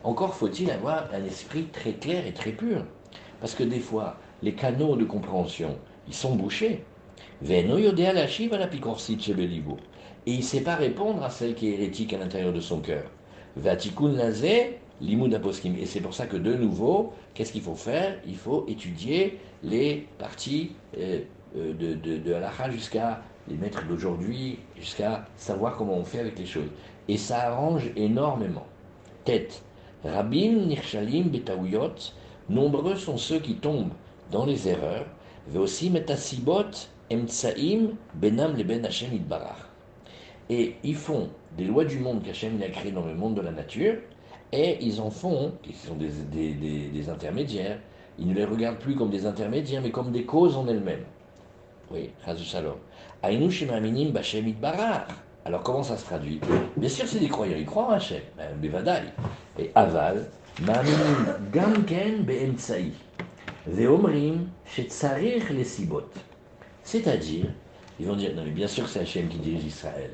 Encore 0.03 0.35
faut-il 0.35 0.71
avoir 0.71 1.09
un 1.13 1.23
esprit 1.25 1.65
très 1.65 1.93
clair 1.93 2.25
et 2.25 2.33
très 2.33 2.51
pur. 2.51 2.85
Parce 3.39 3.55
que 3.55 3.63
des 3.63 3.79
fois, 3.79 4.17
les 4.41 4.53
canaux 4.53 4.95
de 4.95 5.05
compréhension, 5.05 5.77
ils 6.07 6.13
sont 6.13 6.35
bouchés. 6.35 6.83
Et 7.41 7.61
il 10.25 10.37
ne 10.37 10.41
sait 10.41 10.61
pas 10.61 10.75
répondre 10.75 11.23
à 11.23 11.29
celle 11.29 11.55
qui 11.55 11.67
est 11.69 11.73
hérétique 11.73 12.13
à 12.13 12.17
l'intérieur 12.17 12.53
de 12.53 12.59
son 12.59 12.79
cœur. 12.79 13.03
Et 15.01 15.85
c'est 15.85 16.01
pour 16.01 16.13
ça 16.13 16.25
que 16.27 16.37
de 16.37 16.53
nouveau, 16.53 17.13
qu'est-ce 17.33 17.51
qu'il 17.51 17.61
faut 17.61 17.75
faire? 17.75 18.19
Il 18.27 18.35
faut 18.35 18.65
étudier 18.67 19.39
les 19.63 20.07
parties 20.17 20.71
euh, 20.97 21.21
euh, 21.57 21.73
de, 21.73 21.93
de, 21.93 22.17
de 22.17 22.71
jusqu'à 22.71 23.21
les 23.49 23.57
maîtres 23.57 23.85
d'aujourd'hui, 23.87 24.59
jusqu'à 24.77 25.25
savoir 25.35 25.75
comment 25.77 25.95
on 25.97 26.03
fait 26.03 26.19
avec 26.19 26.37
les 26.37 26.45
choses 26.45 26.69
et 27.09 27.17
ça 27.17 27.49
arrange 27.49 27.91
énormément. 27.95 28.65
Tête. 29.25 29.63
Rabim 30.05 30.67
Nirshalim 30.67 31.29
Betaouyot, 31.29 31.95
nombreux 32.49 32.95
sont 32.95 33.17
ceux 33.17 33.39
qui 33.39 33.55
tombent 33.55 33.93
dans 34.31 34.45
les 34.45 34.69
erreurs, 34.69 35.07
aussi 35.55 35.89
metasibot 35.89 36.87
emtsaim 37.11 37.89
benam 38.13 38.55
le 38.55 38.63
ben. 38.63 38.87
Et 40.51 40.75
ils 40.83 40.95
font 40.95 41.29
des 41.57 41.65
lois 41.65 41.83
du 41.83 41.97
monde 41.97 42.23
qu'Hachem 42.23 42.61
a 42.61 42.69
créées 42.69 42.91
dans 42.91 43.05
le 43.05 43.15
monde 43.15 43.35
de 43.35 43.41
la 43.41 43.51
nature, 43.51 43.95
et 44.51 44.77
ils 44.81 45.01
en 45.01 45.09
font, 45.09 45.53
qui 45.63 45.73
sont 45.73 45.95
des, 45.95 46.09
des, 46.31 46.89
des, 46.89 47.09
intermédiaires, 47.09 47.79
ils 48.19 48.27
ne 48.27 48.35
les 48.35 48.45
regardent 48.45 48.77
plus 48.79 48.95
comme 48.95 49.09
des 49.09 49.25
intermédiaires, 49.25 49.81
mais 49.81 49.91
comme 49.91 50.11
des 50.11 50.25
causes 50.25 50.55
en 50.55 50.67
elles-mêmes. 50.67 51.05
Oui, 51.91 52.11
Shalom. 52.37 52.75
Alors 55.45 55.63
comment 55.63 55.83
ça 55.83 55.97
se 55.97 56.05
traduit? 56.05 56.39
Bien 56.77 56.89
sûr, 56.89 57.05
c'est 57.05 57.19
des 57.19 57.27
croyants, 57.27 57.57
ils 57.57 57.65
croient 57.65 57.87
en 57.87 57.91
Hachem, 57.91 58.21
Bevadai. 58.61 59.01
Et 59.57 59.71
Aval, 59.75 60.25
Maminim 60.61 61.49
Gamken 61.51 62.23
Be'emtsaï. 62.23 62.91
Veomrim 63.67 64.47
Shetzarich 64.65 65.49
les 65.49 65.63
Sibot. 65.63 66.09
C'est-à-dire, 66.83 67.47
ils 67.99 68.07
vont 68.07 68.15
dire, 68.15 68.33
non 68.35 68.43
mais 68.45 68.51
bien 68.51 68.67
sûr 68.67 68.87
c'est 68.87 69.01
Hachem 69.01 69.27
qui 69.27 69.37
dirige 69.37 69.65
Israël, 69.65 70.11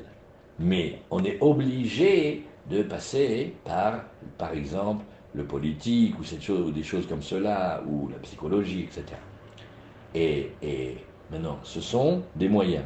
mais 0.58 1.00
on 1.10 1.22
est 1.24 1.38
obligé 1.40 2.44
de 2.68 2.82
passer 2.82 3.54
par, 3.64 4.04
par 4.36 4.52
exemple, 4.52 5.04
le 5.34 5.44
politique 5.44 6.16
ou, 6.18 6.52
ou 6.52 6.70
des 6.70 6.82
choses 6.82 7.06
comme 7.06 7.22
cela, 7.22 7.82
ou 7.86 8.08
la 8.08 8.18
psychologie, 8.18 8.82
etc. 8.82 9.04
Et, 10.14 10.50
et 10.62 10.96
maintenant, 11.30 11.58
ce 11.62 11.80
sont 11.80 12.22
des 12.34 12.48
moyens. 12.48 12.84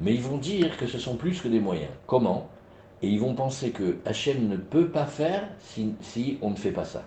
Mais 0.00 0.14
ils 0.14 0.22
vont 0.22 0.38
dire 0.38 0.76
que 0.76 0.86
ce 0.86 0.98
sont 0.98 1.16
plus 1.16 1.40
que 1.40 1.48
des 1.48 1.60
moyens. 1.60 1.90
Comment? 2.06 2.48
Et 3.02 3.08
ils 3.08 3.20
vont 3.20 3.34
penser 3.34 3.70
que 3.70 3.98
Hachem 4.04 4.48
ne 4.48 4.56
peut 4.56 4.88
pas 4.88 5.06
faire 5.06 5.48
si, 5.58 6.38
on 6.42 6.50
ne 6.50 6.56
fait 6.56 6.72
pas 6.72 6.84
ça. 6.84 7.02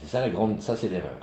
C'est 0.00 0.08
ça 0.08 0.20
la 0.20 0.30
grande, 0.30 0.60
ça 0.60 0.76
c'est 0.76 0.88
l'erreur. 0.88 1.18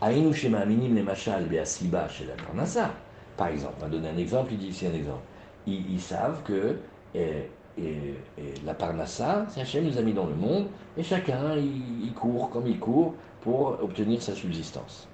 Aïnou 0.00 0.32
Shema 0.32 0.64
Minim 0.64 0.94
les 0.94 1.02
Machal 1.02 1.46
Beasiba 1.46 2.08
chez 2.08 2.24
la 2.24 2.34
Parnassa. 2.34 2.90
Par 3.36 3.48
exemple, 3.48 3.74
on 3.78 3.82
va 3.82 3.88
donner 3.88 4.08
un 4.08 4.16
exemple, 4.16 4.52
il 4.52 4.58
dit 4.58 4.68
ici 4.68 4.86
un 4.86 4.94
exemple. 4.94 5.22
Ils, 5.66 6.00
savent 6.00 6.42
que 6.44 6.78
et, 7.14 7.48
et, 7.78 8.14
et 8.38 8.54
la 8.64 8.74
Parnassa, 8.74 9.46
Hachem 9.56 9.84
nous 9.84 9.98
a 9.98 10.02
mis 10.02 10.12
dans 10.12 10.26
le 10.26 10.34
monde, 10.34 10.66
et 10.96 11.02
chacun 11.02 11.56
il, 11.56 12.04
il 12.04 12.12
court 12.12 12.50
comme 12.50 12.66
il 12.66 12.78
court 12.78 13.14
pour 13.40 13.78
obtenir 13.82 14.22
sa 14.22 14.34
subsistance. 14.34 15.08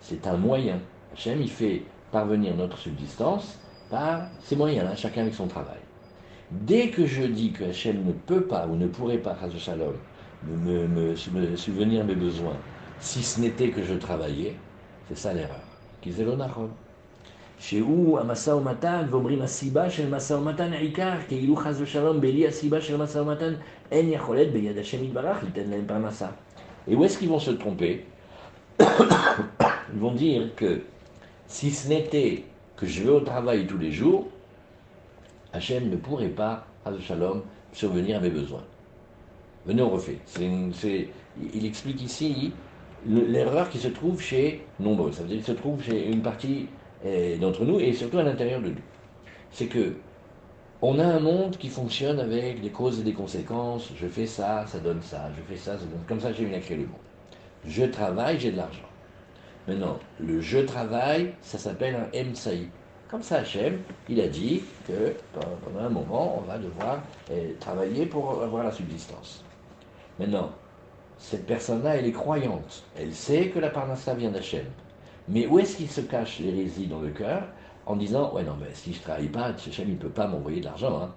C'est 0.00 0.26
un 0.26 0.36
moyen. 0.36 0.78
Hachem 1.12 1.40
il 1.40 1.50
fait 1.50 1.82
parvenir 2.12 2.56
notre 2.56 2.78
subsistance 2.78 3.58
par 3.90 4.28
ses 4.42 4.56
moyens, 4.56 4.88
hein, 4.90 4.94
chacun 4.96 5.22
avec 5.22 5.34
son 5.34 5.46
travail. 5.46 5.78
Dès 6.50 6.88
que 6.88 7.06
je 7.06 7.22
dis 7.22 7.52
que 7.52 7.64
Hachem 7.64 8.04
ne 8.04 8.12
peut 8.12 8.42
pas 8.42 8.66
ou 8.66 8.76
ne 8.76 8.86
pourrait 8.86 9.18
pas, 9.18 9.34
grâce 9.34 9.56
Shalom, 9.58 9.94
me, 10.46 10.86
me, 10.86 11.14
me, 11.32 11.56
souvenir 11.56 12.04
mes 12.04 12.14
besoins, 12.14 12.56
si 13.00 13.22
ce 13.22 13.40
n'était 13.40 13.70
que 13.70 13.82
je 13.82 13.94
travaillais, 13.94 14.54
c'est 15.08 15.18
ça 15.18 15.32
l'erreur. 15.32 15.60
Kizelonachom. 16.00 16.70
Chez 17.58 17.82
où, 17.82 18.16
à 18.16 18.24
Masa 18.24 18.56
Omatan, 18.56 19.04
Vomrim 19.06 19.42
Asiba, 19.42 19.90
chez 19.90 20.04
Masa 20.04 20.38
Omatan, 20.38 20.72
Aikar, 20.72 21.26
Keilou 21.26 21.56
Chaz 21.62 21.84
Shalom, 21.84 22.18
Beli 22.18 22.46
Asiba, 22.46 22.80
chez 22.80 22.96
Masa 22.96 23.20
Omatan, 23.20 23.54
En 23.92 23.96
Yacholet, 23.96 24.46
Beyad 24.46 24.78
Hashem 24.78 25.04
Ibarach, 25.04 25.42
Liten 25.42 25.70
Laim 25.70 25.82
Parnasa. 25.82 26.32
Et 26.88 26.96
où 26.96 27.04
est-ce 27.04 27.18
qu'ils 27.18 27.28
vont 27.28 27.38
se 27.38 27.50
tromper? 27.50 28.06
Ils 28.80 29.98
vont 29.98 30.14
dire 30.14 30.54
que 30.54 30.80
si 31.46 31.70
ce 31.70 31.88
n'était 31.88 32.44
que 32.80 32.86
je 32.86 33.02
vais 33.02 33.10
au 33.10 33.20
travail 33.20 33.66
tous 33.66 33.76
les 33.76 33.92
jours, 33.92 34.26
Hachem 35.52 35.90
ne 35.90 35.96
pourrait 35.96 36.28
pas, 36.28 36.66
à 36.86 36.98
Shalom, 36.98 37.42
survenir 37.72 38.16
à 38.16 38.20
mes 38.20 38.30
besoins. 38.30 38.64
Venez, 39.66 39.82
on 39.82 39.90
refait. 39.90 40.18
il 40.40 41.66
explique 41.66 42.02
ici 42.02 42.52
l'erreur 43.06 43.68
qui 43.68 43.78
se 43.78 43.88
trouve 43.88 44.20
chez 44.20 44.64
nombreux. 44.78 45.12
Ça 45.12 45.22
veut 45.22 45.28
dire 45.28 45.36
qu'il 45.36 45.46
se 45.46 45.52
trouve 45.52 45.82
chez 45.82 46.10
une 46.10 46.22
partie 46.22 46.68
eh, 47.04 47.36
d'entre 47.36 47.64
nous 47.64 47.78
et 47.78 47.92
surtout 47.92 48.18
à 48.18 48.22
l'intérieur 48.22 48.62
de 48.62 48.68
nous. 48.68 48.82
C'est 49.50 49.66
que 49.66 49.96
on 50.80 50.98
a 50.98 51.04
un 51.04 51.20
monde 51.20 51.58
qui 51.58 51.68
fonctionne 51.68 52.18
avec 52.18 52.62
des 52.62 52.70
causes 52.70 53.00
et 53.00 53.02
des 53.02 53.12
conséquences. 53.12 53.90
Je 54.00 54.06
fais 54.06 54.26
ça, 54.26 54.64
ça 54.66 54.78
donne 54.78 55.02
ça. 55.02 55.30
Je 55.36 55.42
fais 55.42 55.60
ça, 55.60 55.72
ça 55.72 55.84
donne. 55.84 56.02
Comme 56.08 56.20
ça, 56.20 56.32
j'ai 56.32 56.44
une 56.44 56.58
créer 56.60 56.78
le 56.78 56.84
monde. 56.84 56.94
Je 57.66 57.84
travaille, 57.84 58.40
j'ai 58.40 58.52
de 58.52 58.56
l'argent. 58.56 58.89
Maintenant, 59.68 59.98
le 60.18 60.40
je 60.40 60.58
travaille, 60.58 61.34
ça 61.42 61.58
s'appelle 61.58 61.94
un 61.94 62.18
emsaï. 62.18 62.68
Comme 63.10 63.22
ça, 63.22 63.38
Hachem, 63.38 63.80
il 64.08 64.20
a 64.20 64.28
dit 64.28 64.62
que 64.86 65.14
pendant 65.32 65.84
un 65.84 65.88
moment, 65.88 66.38
on 66.38 66.42
va 66.42 66.58
devoir 66.58 67.02
eh, 67.30 67.56
travailler 67.58 68.06
pour 68.06 68.42
avoir 68.42 68.64
la 68.64 68.72
subsistance. 68.72 69.44
Maintenant, 70.18 70.52
cette 71.18 71.44
personne-là, 71.44 71.96
elle 71.96 72.06
est 72.06 72.12
croyante. 72.12 72.84
Elle 72.96 73.12
sait 73.12 73.48
que 73.48 73.58
la 73.58 73.68
parnassa 73.68 74.14
vient 74.14 74.30
d'Hachem. 74.30 74.64
Mais 75.28 75.46
où 75.46 75.58
est-ce 75.58 75.76
qu'il 75.76 75.90
se 75.90 76.00
cache 76.00 76.38
l'hérésie 76.38 76.86
dans 76.86 77.00
le 77.00 77.10
cœur 77.10 77.42
en 77.84 77.96
disant 77.96 78.32
Ouais, 78.32 78.44
non, 78.44 78.56
mais 78.60 78.68
si 78.74 78.94
je 78.94 79.02
travaille 79.02 79.28
pas, 79.28 79.46
Hachem, 79.46 79.88
il 79.88 79.94
ne 79.94 79.98
peut 79.98 80.08
pas 80.08 80.26
m'envoyer 80.26 80.60
de 80.60 80.66
l'argent. 80.66 81.02
Hein. 81.02 81.14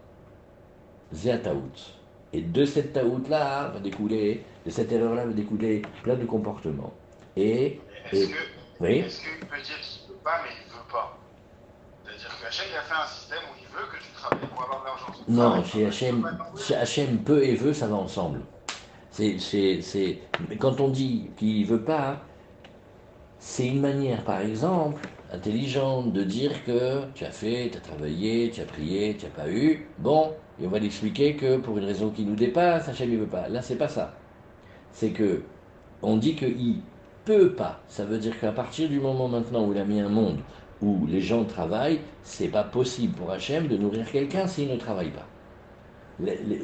Zéataout. 1.13 1.93
Et 2.33 2.41
de 2.41 2.65
cette 2.65 2.93
taout-là 2.93 3.69
va 3.69 3.79
découler, 3.79 4.43
de 4.65 4.71
cette 4.71 4.91
erreur-là 4.91 5.25
va 5.25 5.33
découler 5.33 5.83
plein 6.01 6.15
de 6.15 6.25
comportements. 6.25 6.93
Et. 7.35 7.81
Est-ce 8.11 8.27
que, 8.27 8.33
oui 8.79 9.03
qu'il 9.03 9.47
peut 9.47 9.61
dire 9.61 9.79
qu'il 9.81 10.03
ne 10.03 10.13
peut 10.13 10.19
pas, 10.23 10.41
mais 10.43 10.49
il 10.61 10.67
ne 10.67 10.77
veut 10.77 10.87
pas? 10.91 11.17
C'est-à-dire 12.05 12.39
que 12.41 12.47
Hachem 12.47 12.65
il 12.71 12.77
a 12.77 12.81
fait 12.81 13.03
un 13.03 13.07
système 13.07 13.39
où 13.51 13.57
il 13.59 13.67
veut 13.67 13.87
que 13.91 14.03
tu 14.03 14.11
travailles 14.13 14.47
pour 14.49 14.63
avoir 14.63 14.81
de 14.81 14.85
l'argent. 14.85 15.05
Non, 15.27 15.63
chez 16.57 16.75
Hachem, 16.75 17.23
peut 17.23 17.43
et 17.43 17.55
veut, 17.55 17.73
ça 17.73 17.87
va 17.87 17.95
ensemble. 17.95 18.41
C'est, 19.11 20.19
Quand 20.59 20.79
on 20.81 20.89
dit 20.89 21.29
qu'il 21.37 21.61
ne 21.61 21.67
veut 21.67 21.83
pas, 21.83 22.21
c'est 23.39 23.67
une 23.67 23.81
manière, 23.81 24.23
par 24.23 24.41
exemple, 24.41 25.01
intelligente 25.31 26.13
de 26.13 26.23
dire 26.23 26.63
que 26.65 27.03
tu 27.13 27.25
as 27.25 27.31
fait, 27.31 27.69
tu 27.71 27.77
as 27.77 27.81
travaillé, 27.81 28.51
tu 28.51 28.61
as 28.61 28.65
prié, 28.65 29.15
tu 29.17 29.25
n'as 29.25 29.31
pas 29.31 29.49
eu. 29.49 29.87
Bon, 29.99 30.33
et 30.59 30.65
on 30.65 30.69
va 30.69 30.79
l'expliquer 30.79 31.35
que 31.35 31.57
pour 31.57 31.77
une 31.77 31.85
raison 31.85 32.09
qui 32.09 32.25
nous 32.25 32.35
dépasse, 32.35 32.89
Hachem 32.89 33.11
ne 33.11 33.17
veut 33.17 33.27
pas. 33.27 33.49
Là, 33.49 33.61
c'est 33.61 33.77
pas 33.77 33.87
ça. 33.87 34.13
C'est 34.91 35.11
que 35.11 35.43
on 36.01 36.17
dit 36.17 36.35
qu'il 36.35 36.81
peut 37.25 37.53
pas. 37.53 37.81
Ça 37.87 38.05
veut 38.05 38.17
dire 38.17 38.39
qu'à 38.39 38.51
partir 38.51 38.89
du 38.89 38.99
moment 38.99 39.27
maintenant 39.27 39.65
où 39.65 39.73
il 39.73 39.79
a 39.79 39.85
mis 39.85 39.99
un 39.99 40.09
monde 40.09 40.39
où 40.81 41.05
les 41.07 41.21
gens 41.21 41.45
travaillent, 41.45 42.01
c'est 42.23 42.49
pas 42.49 42.63
possible 42.63 43.13
pour 43.15 43.31
Hachem 43.31 43.67
de 43.67 43.77
nourrir 43.77 44.09
quelqu'un 44.11 44.47
s'il 44.47 44.69
ne 44.69 44.75
travaille 44.77 45.11
pas. 45.11 45.27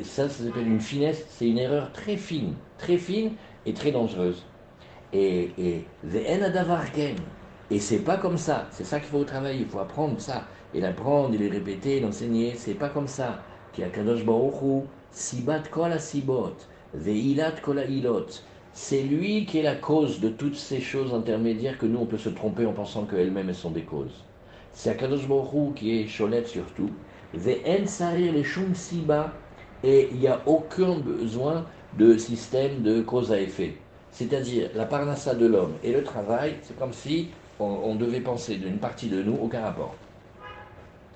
Ça, 0.03 0.29
ça 0.29 0.43
s'appelle 0.43 0.67
une 0.67 0.81
finesse, 0.81 1.25
c'est 1.29 1.47
une 1.47 1.57
erreur 1.57 1.91
très 1.91 2.17
fine, 2.17 2.53
très 2.77 2.97
fine 2.97 3.31
et 3.65 3.73
très 3.73 3.91
dangereuse. 3.91 4.45
Et, 5.13 5.51
et, 5.57 5.85
c'est 7.79 7.99
pas 7.99 8.17
comme 8.17 8.37
ça, 8.37 8.67
c'est 8.71 8.83
ça 8.83 8.99
qu'il 8.99 9.09
faut 9.09 9.23
travailler, 9.23 9.61
il 9.61 9.67
faut 9.67 9.79
apprendre 9.79 10.19
ça, 10.19 10.47
et 10.73 10.81
l'apprendre, 10.81 11.33
et 11.33 11.37
le 11.37 11.49
répéter, 11.49 11.97
et 11.97 11.99
l'enseigner, 11.99 12.53
c'est 12.55 12.75
pas 12.75 12.89
comme 12.89 13.07
ça. 13.07 13.43
C'est 18.81 19.03
lui 19.03 19.45
qui 19.45 19.59
est 19.59 19.63
la 19.63 19.75
cause 19.75 20.21
de 20.21 20.29
toutes 20.29 20.55
ces 20.55 20.79
choses 20.79 21.13
intermédiaires 21.13 21.77
que 21.77 21.85
nous 21.85 21.99
on 21.99 22.05
peut 22.05 22.17
se 22.17 22.29
tromper 22.29 22.65
en 22.65 22.71
pensant 22.71 23.03
qu'elles-mêmes 23.03 23.49
elles 23.49 23.53
sont 23.53 23.71
des 23.71 23.81
causes. 23.83 24.23
C'est 24.73 24.89
Akadosh 24.89 25.25
Hu 25.25 25.73
qui 25.75 25.99
est 25.99 26.07
Cholet 26.07 26.45
surtout. 26.45 26.89
Les 27.33 27.61
et 29.83 30.09
il 30.11 30.17
n'y 30.17 30.27
a 30.27 30.41
aucun 30.45 30.97
besoin 30.97 31.65
de 31.97 32.17
système 32.17 32.81
de 32.81 33.01
cause 33.01 33.33
à 33.33 33.41
effet. 33.41 33.73
C'est-à-dire 34.13 34.69
la 34.73 34.85
parnassa 34.85 35.35
de 35.35 35.45
l'homme 35.45 35.73
et 35.83 35.91
le 35.91 36.03
travail, 36.03 36.55
c'est 36.63 36.79
comme 36.79 36.93
si 36.93 37.27
on, 37.59 37.95
devait 37.95 38.21
penser 38.21 38.55
d'une 38.55 38.77
partie 38.77 39.09
de 39.09 39.21
nous 39.21 39.37
aucun 39.43 39.61
rapport. 39.61 39.93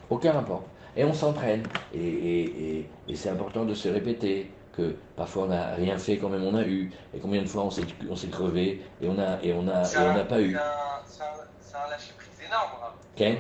Aucun 0.10 0.34
rapport. 0.34 0.64
Et 0.98 1.06
on 1.06 1.14
s'entraîne. 1.14 1.64
Et- 1.96 2.86
et 3.08 3.16
c'est 3.16 3.30
important 3.30 3.64
de 3.64 3.74
se 3.74 3.88
répéter 3.88 4.48
que 4.76 4.96
parfois 5.16 5.44
on 5.44 5.48
n'a 5.48 5.76
rien 5.76 5.98
fait 5.98 6.18
quand 6.18 6.30
même 6.30 6.44
on 6.44 6.56
a 6.56 6.64
eu. 6.64 6.92
Et 7.16 7.20
combien 7.20 7.42
de 7.42 7.48
fois 7.48 7.64
on 7.64 7.70
s'est, 7.72 7.84
on 8.10 8.16
s'est 8.16 8.28
crevé 8.28 8.82
et 9.02 9.08
on 9.08 9.18
a 9.20 9.42
et 9.44 9.54
on 9.54 9.68
a 9.68 9.84
et 9.84 9.98
on 10.10 10.14
n'a 10.14 10.24
pas 10.26 10.42
eu. 10.42 10.58
c'est 11.06 11.24
un- 11.24 11.90
lâcher 11.90 12.14
prise 12.18 12.48
énorme. 12.48 12.72
hein. 12.84 12.92
Ken. 13.16 13.36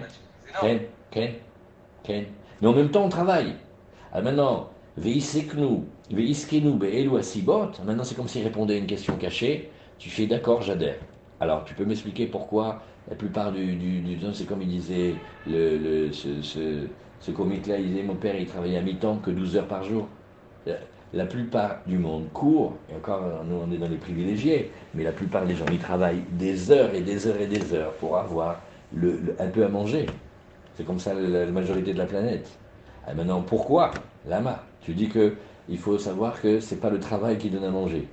Ken, 0.61 0.79
Ken, 1.11 1.31
Ken. 2.03 2.25
Mais 2.61 2.67
en 2.67 2.73
même 2.73 2.89
temps, 2.91 3.03
on 3.05 3.09
travaille. 3.09 3.55
Ah, 4.13 4.21
maintenant, 4.21 4.69
Veiseknu, 4.97 5.79
Veiskenu, 6.11 6.73
Be'elu 6.73 7.17
Asibot. 7.17 7.71
Maintenant, 7.83 8.03
c'est 8.03 8.15
comme 8.15 8.27
s'il 8.27 8.43
répondait 8.43 8.75
à 8.75 8.77
une 8.77 8.85
question 8.85 9.15
cachée. 9.17 9.71
Tu 9.97 10.09
fais 10.09 10.27
d'accord, 10.27 10.61
j'adhère. 10.61 10.97
Alors, 11.39 11.63
tu 11.65 11.73
peux 11.73 11.85
m'expliquer 11.85 12.27
pourquoi 12.27 12.81
la 13.09 13.15
plupart 13.15 13.51
du, 13.51 13.75
du, 13.75 13.99
du 14.01 14.17
temps, 14.17 14.33
c'est 14.33 14.45
comme 14.45 14.61
il 14.61 14.67
disait, 14.67 15.15
le, 15.47 15.77
le- 15.77 16.11
ce, 16.13 16.41
ce, 16.41 16.87
ce 17.19 17.31
comique-là, 17.31 17.77
il 17.77 17.87
disait, 17.89 18.03
mon 18.03 18.15
père, 18.15 18.35
il 18.35 18.45
travaillait 18.47 18.77
à 18.77 18.81
mi-temps 18.81 19.17
que 19.17 19.31
12 19.31 19.57
heures 19.57 19.67
par 19.67 19.83
jour. 19.83 20.07
La, 21.13 21.25
plupart 21.25 21.77
du 21.85 21.97
monde 21.97 22.25
court, 22.33 22.73
et 22.91 22.95
encore, 22.95 23.21
nous, 23.45 23.55
on 23.55 23.71
est 23.71 23.77
dans 23.77 23.87
les 23.87 23.97
privilégiés, 23.97 24.71
mais 24.95 25.03
la 25.03 25.11
plupart 25.11 25.45
des 25.45 25.55
gens, 25.55 25.65
ils 25.71 25.79
travaillent 25.79 26.23
des 26.31 26.71
heures 26.71 26.93
et 26.93 27.01
des 27.01 27.27
heures 27.27 27.39
et 27.39 27.47
des 27.47 27.73
heures 27.73 27.93
pour 27.93 28.17
avoir 28.17 28.61
un 29.39 29.47
peu 29.47 29.63
à 29.63 29.69
manger. 29.69 30.07
C'est 30.75 30.85
comme 30.85 30.99
ça 30.99 31.13
la, 31.13 31.45
majorité 31.47 31.93
de 31.93 31.99
la 31.99 32.05
planète. 32.05 32.49
Maintenant, 33.15 33.41
pourquoi? 33.41 33.91
Lama, 34.27 34.63
tu 34.81 34.93
dis 34.93 35.09
que 35.09 35.35
il 35.69 35.77
faut 35.77 35.97
savoir 35.97 36.41
que 36.41 36.59
c'est 36.59 36.77
pas 36.77 36.89
le 36.89 36.99
travail 36.99 37.37
qui 37.37 37.49
donne 37.49 37.63
à 37.63 37.69
manger. 37.69 38.07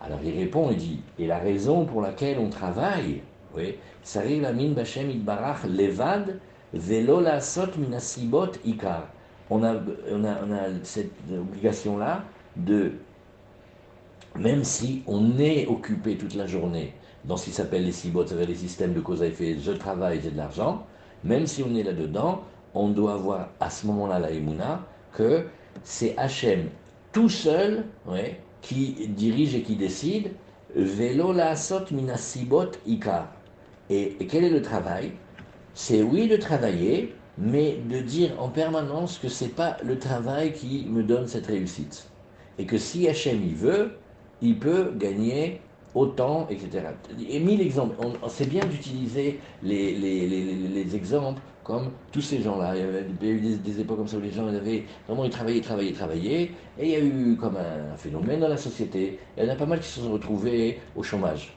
Alors 0.00 0.20
il 0.24 0.36
répond, 0.38 0.68
il 0.70 0.76
dit, 0.76 1.00
et 1.18 1.26
la 1.26 1.38
raison 1.38 1.84
pour 1.84 2.02
laquelle 2.02 2.38
on 2.38 2.48
travaille, 2.48 3.20
oui, 3.56 3.76
Sari 4.02 4.40
la 4.40 4.52
min 4.52 4.70
bachem 4.70 5.10
itbarach 5.10 5.64
levad 5.64 6.38
velo 6.72 7.20
la 7.20 7.40
sot 7.40 7.76
minasibot 7.76 8.52
ikar. 8.64 9.06
On 9.50 9.64
a 9.64 9.74
cette 10.82 11.12
obligation-là 11.32 12.22
de, 12.58 12.92
même 14.36 14.64
si 14.64 15.02
on 15.06 15.38
est 15.38 15.66
occupé 15.66 16.16
toute 16.16 16.34
la 16.34 16.46
journée 16.46 16.94
dans 17.24 17.36
ce 17.36 17.46
qui 17.46 17.50
s'appelle 17.52 17.84
les 17.84 17.92
sibot, 17.92 18.26
c'est-à-dire 18.26 18.48
les 18.48 18.54
systèmes 18.54 18.94
de 18.94 19.00
cause 19.00 19.22
à 19.22 19.26
effet, 19.26 19.56
je 19.60 19.72
travaille, 19.72 20.20
j'ai 20.22 20.30
de 20.30 20.36
l'argent, 20.36 20.86
même 21.24 21.46
si 21.46 21.62
on 21.62 21.74
est 21.74 21.82
là-dedans, 21.82 22.42
on 22.74 22.88
doit 22.88 23.14
avoir 23.14 23.48
à 23.60 23.70
ce 23.70 23.86
moment-là 23.86 24.18
la 24.18 24.30
Emouna 24.30 24.86
que 25.12 25.46
c'est 25.82 26.16
Hachem 26.16 26.68
tout 27.12 27.28
seul 27.28 27.84
qui 28.60 29.08
dirige 29.08 29.54
et 29.54 29.62
qui 29.62 29.76
décide. 29.76 30.32
Velo 30.74 31.32
la 31.32 31.56
sot 31.56 31.86
minasibot 31.90 32.72
ikar. 32.86 33.32
Et, 33.88 34.16
et 34.20 34.26
quel 34.26 34.44
est 34.44 34.50
le 34.50 34.60
travail? 34.60 35.12
C'est 35.74 36.02
oui 36.02 36.28
de 36.28 36.36
travailler, 36.36 37.14
mais 37.38 37.78
de 37.88 38.00
dire 38.00 38.40
en 38.40 38.48
permanence 38.48 39.18
que 39.18 39.28
c'est 39.28 39.48
pas 39.48 39.78
le 39.82 39.98
travail 39.98 40.52
qui 40.52 40.86
me 40.88 41.02
donne 41.02 41.26
cette 41.26 41.46
réussite. 41.46 42.10
Et 42.58 42.66
que 42.66 42.78
si 42.78 43.08
Hachem 43.08 43.42
y 43.42 43.54
veut, 43.54 43.92
il 44.42 44.58
peut 44.58 44.92
gagner 44.96 45.60
autant, 45.94 46.46
etc. 46.50 46.86
Et 47.28 47.40
mille 47.40 47.60
exemples. 47.60 47.96
C'est 48.28 48.48
bien 48.48 48.64
d'utiliser 48.64 49.40
les, 49.62 49.94
les, 49.94 50.26
les, 50.26 50.54
les, 50.54 50.96
exemples 50.96 51.40
comme 51.64 51.90
tous 52.12 52.20
ces 52.20 52.40
gens-là. 52.40 52.74
Il 52.76 52.80
y 52.80 52.84
avait 52.84 53.04
eu 53.22 53.56
des, 53.56 53.80
époques 53.80 53.98
comme 53.98 54.08
ça 54.08 54.16
où 54.16 54.20
les 54.20 54.30
gens 54.30 54.46
avaient 54.46 54.84
vraiment 55.06 55.24
ils 55.24 55.30
travaillaient, 55.30 55.60
travaillaient, 55.60 55.92
travaillaient. 55.92 56.50
Et 56.78 56.82
il 56.82 56.88
y 56.88 56.94
a 56.94 57.00
eu 57.00 57.36
comme 57.36 57.56
un, 57.56 57.96
phénomène 57.96 58.40
dans 58.40 58.48
la 58.48 58.56
société. 58.56 59.18
il 59.36 59.44
y 59.44 59.46
en 59.46 59.52
a 59.52 59.56
pas 59.56 59.66
mal 59.66 59.80
qui 59.80 59.88
se 59.88 60.00
sont 60.00 60.12
retrouvés 60.12 60.78
au 60.96 61.02
chômage. 61.02 61.54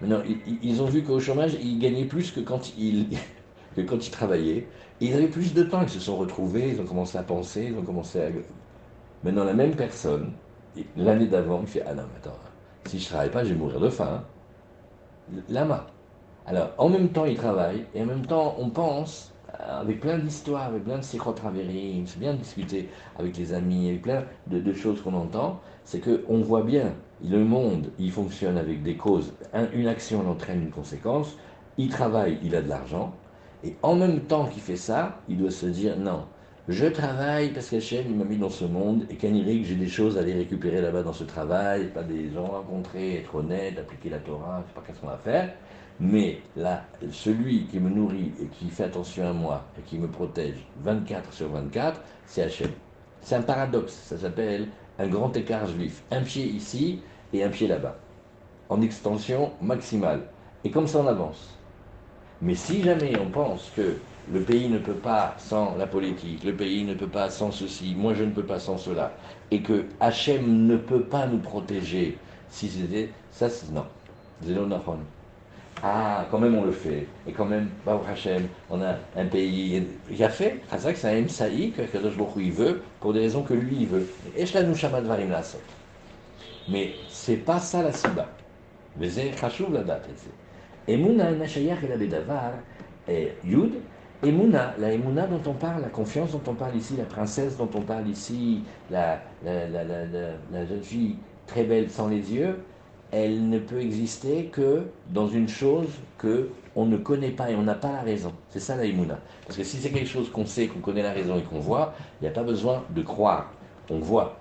Maintenant, 0.00 0.22
ils, 0.62 0.82
ont 0.82 0.86
vu 0.86 1.04
qu'au 1.04 1.20
chômage, 1.20 1.56
ils 1.62 1.78
gagnaient 1.78 2.06
plus 2.06 2.32
que 2.32 2.40
quand 2.40 2.76
ils, 2.76 3.06
que 3.76 3.82
quand 3.82 4.04
ils 4.06 4.10
travaillaient. 4.10 4.66
Ils 5.00 5.14
avaient 5.14 5.28
plus 5.28 5.54
de 5.54 5.62
temps. 5.62 5.82
Ils 5.82 5.88
se 5.88 6.00
sont 6.00 6.16
retrouvés, 6.16 6.70
ils 6.70 6.80
ont 6.80 6.86
commencé 6.86 7.18
à 7.18 7.22
penser, 7.22 7.68
ils 7.70 7.78
ont 7.78 7.82
commencé 7.82 8.20
à. 8.20 8.28
Maintenant, 9.24 9.44
la 9.44 9.54
même 9.54 9.74
personne, 9.74 10.32
l'année 10.96 11.26
d'avant, 11.26 11.60
il 11.62 11.68
fait 11.68 11.82
Ah 11.86 11.94
non, 11.94 12.02
mais 12.02 12.18
attends 12.18 12.38
si 12.88 12.98
je 12.98 13.04
ne 13.04 13.08
travaille 13.08 13.30
pas, 13.30 13.44
je 13.44 13.50
vais 13.50 13.58
mourir 13.58 13.80
de 13.80 13.88
faim. 13.88 14.22
Lama. 15.48 15.86
Alors, 16.46 16.70
en 16.78 16.88
même 16.88 17.10
temps, 17.10 17.24
il 17.24 17.36
travaille, 17.36 17.84
et 17.94 18.02
en 18.02 18.06
même 18.06 18.26
temps, 18.26 18.56
on 18.58 18.70
pense, 18.70 19.32
euh, 19.60 19.80
avec 19.80 20.00
plein 20.00 20.18
d'histoires, 20.18 20.64
avec 20.64 20.84
plein 20.84 20.98
de 20.98 21.02
sikhot 21.02 21.34
c'est 22.06 22.18
bien 22.18 22.34
discuter 22.34 22.88
avec 23.18 23.36
les 23.36 23.52
amis, 23.52 23.88
avec 23.90 24.02
plein 24.02 24.24
de, 24.48 24.72
choses 24.72 25.00
qu'on 25.00 25.14
entend, 25.14 25.60
c'est 25.84 26.00
qu'on 26.00 26.40
voit 26.40 26.62
bien, 26.62 26.92
le 27.24 27.38
monde, 27.44 27.90
il 27.98 28.10
fonctionne 28.10 28.58
avec 28.58 28.82
des 28.82 28.96
causes. 28.96 29.32
une 29.72 29.86
action 29.86 30.28
entraîne 30.28 30.62
une 30.62 30.70
conséquence, 30.70 31.36
il 31.78 31.88
travaille, 31.88 32.38
il 32.42 32.56
a 32.56 32.62
de 32.62 32.68
l'argent, 32.68 33.14
et 33.64 33.76
en 33.82 33.94
même 33.94 34.20
temps 34.22 34.46
qu'il 34.46 34.62
fait 34.62 34.76
ça, 34.76 35.20
il 35.28 35.38
doit 35.38 35.52
se 35.52 35.66
dire, 35.66 35.96
non, 35.96 36.24
je 36.68 36.86
travaille 36.86 37.48
parce 37.48 37.70
qu'Hachem 37.70 38.14
m'a 38.14 38.24
mis 38.24 38.36
dans 38.36 38.50
ce 38.50 38.64
monde 38.64 39.04
et 39.10 39.16
qu'Anirik, 39.16 39.66
j'ai 39.66 39.74
des 39.74 39.88
choses 39.88 40.16
à 40.16 40.20
aller 40.20 40.34
récupérer 40.34 40.80
là-bas 40.80 41.02
dans 41.02 41.12
ce 41.12 41.24
travail, 41.24 41.88
pas 41.88 42.04
des 42.04 42.30
gens 42.30 42.46
rencontrer, 42.46 43.16
être 43.16 43.34
honnête, 43.34 43.78
appliquer 43.80 44.10
la 44.10 44.18
Torah, 44.18 44.62
je 44.62 44.68
sais 44.68 44.74
pas 44.74 44.82
qu'est-ce 44.86 45.00
qu'on 45.00 45.08
va 45.08 45.18
faire. 45.18 45.52
Mais 45.98 46.40
là, 46.56 46.84
celui 47.10 47.66
qui 47.66 47.80
me 47.80 47.90
nourrit 47.90 48.32
et 48.40 48.46
qui 48.46 48.70
fait 48.70 48.84
attention 48.84 49.28
à 49.28 49.32
moi 49.32 49.64
et 49.76 49.82
qui 49.82 49.98
me 49.98 50.06
protège 50.06 50.64
24 50.82 51.32
sur 51.32 51.48
24, 51.48 52.00
c'est 52.26 52.42
Hachem. 52.42 52.70
C'est 53.22 53.34
un 53.34 53.42
paradoxe, 53.42 53.94
ça 53.94 54.16
s'appelle 54.16 54.68
un 55.00 55.08
grand 55.08 55.36
écart 55.36 55.66
juif. 55.66 56.04
Un 56.12 56.22
pied 56.22 56.44
ici 56.44 57.00
et 57.32 57.42
un 57.42 57.48
pied 57.48 57.66
là-bas, 57.66 57.96
en 58.68 58.80
extension 58.82 59.50
maximale. 59.60 60.28
Et 60.62 60.70
comme 60.70 60.86
ça 60.86 61.00
on 61.00 61.08
avance. 61.08 61.58
Mais 62.40 62.54
si 62.54 62.82
jamais 62.82 63.18
on 63.18 63.30
pense 63.30 63.70
que 63.74 63.96
le 64.30 64.40
pays 64.40 64.68
ne 64.68 64.78
peut 64.78 64.92
pas 64.92 65.34
sans 65.38 65.76
la 65.76 65.86
politique, 65.86 66.44
le 66.44 66.54
pays 66.54 66.84
ne 66.84 66.94
peut 66.94 67.08
pas 67.08 67.30
sans 67.30 67.50
ceci, 67.50 67.94
moi 67.96 68.14
je 68.14 68.24
ne 68.24 68.30
peux 68.30 68.44
pas 68.44 68.58
sans 68.58 68.78
cela, 68.78 69.12
et 69.50 69.60
que 69.62 69.86
Hachem 70.00 70.66
ne 70.66 70.76
peut 70.76 71.02
pas 71.02 71.26
nous 71.26 71.38
protéger, 71.38 72.18
si 72.50 72.68
c'était. 72.68 73.10
Ça, 73.32 73.48
c'est. 73.48 73.70
Non. 73.72 73.86
Ah, 75.82 76.26
quand 76.30 76.38
même 76.38 76.54
on 76.54 76.64
le 76.64 76.72
fait. 76.72 77.06
Et 77.26 77.32
quand 77.32 77.44
même, 77.44 77.68
Baruch 77.84 78.08
Hachem, 78.08 78.46
on 78.70 78.80
a 78.82 78.94
un 79.16 79.26
pays. 79.26 79.82
Il 80.10 80.24
a 80.24 80.28
fait, 80.28 80.60
que 80.70 80.94
c'est 80.94 81.18
un 81.18 81.22
Msaï, 81.22 81.72
que 81.72 81.82
Kadosh 81.82 82.14
il 82.36 82.52
veut, 82.52 82.82
pour 83.00 83.12
des 83.12 83.20
raisons 83.20 83.42
que 83.42 83.54
lui 83.54 83.78
il 83.80 83.86
veut. 83.86 84.06
Mais 86.68 86.94
c'est 87.08 87.36
pas 87.36 87.58
ça 87.58 87.82
la 87.82 87.92
siba. 87.92 88.28
Mais 88.96 89.10
c'est 89.10 89.32
chashuv 89.36 89.72
la 89.72 89.82
date. 89.82 90.08
Et 90.86 90.96
Mouna, 90.96 91.32
Nashayach 91.32 91.82
et 91.84 91.88
la 91.88 91.96
Bedavar, 91.96 92.52
et 93.08 93.32
Yud, 93.44 93.72
Emouna, 94.24 94.74
la 94.78 94.92
Emouna 94.92 95.26
dont 95.26 95.50
on 95.50 95.54
parle, 95.54 95.82
la 95.82 95.88
confiance 95.88 96.30
dont 96.30 96.42
on 96.46 96.54
parle 96.54 96.76
ici, 96.76 96.94
la 96.96 97.04
princesse 97.04 97.56
dont 97.56 97.68
on 97.74 97.80
parle 97.80 98.06
ici, 98.08 98.62
la, 98.88 99.20
jeune 99.44 100.82
fille 100.82 101.16
très 101.46 101.64
belle 101.64 101.90
sans 101.90 102.08
les 102.08 102.32
yeux, 102.32 102.60
elle 103.10 103.48
ne 103.48 103.58
peut 103.58 103.80
exister 103.80 104.44
que 104.44 104.84
dans 105.10 105.28
une 105.28 105.48
chose 105.48 105.88
que 106.18 106.50
on 106.76 106.86
ne 106.86 106.96
connaît 106.96 107.32
pas 107.32 107.50
et 107.50 107.56
on 107.56 107.64
n'a 107.64 107.74
pas 107.74 107.92
la 107.92 108.02
raison. 108.02 108.32
C'est 108.48 108.60
ça 108.60 108.76
la 108.76 108.84
Emouna. 108.84 109.18
Parce 109.44 109.58
que 109.58 109.64
si 109.64 109.78
c'est 109.78 109.90
quelque 109.90 110.08
chose 110.08 110.30
qu'on 110.30 110.46
sait, 110.46 110.68
qu'on 110.68 110.78
connaît 110.78 111.02
la 111.02 111.12
raison 111.12 111.36
et 111.36 111.42
qu'on 111.42 111.58
voit, 111.58 111.92
il 112.20 112.24
n'y 112.24 112.28
a 112.28 112.32
pas 112.32 112.44
besoin 112.44 112.84
de 112.90 113.02
croire. 113.02 113.52
On 113.90 113.98
voit. 113.98 114.38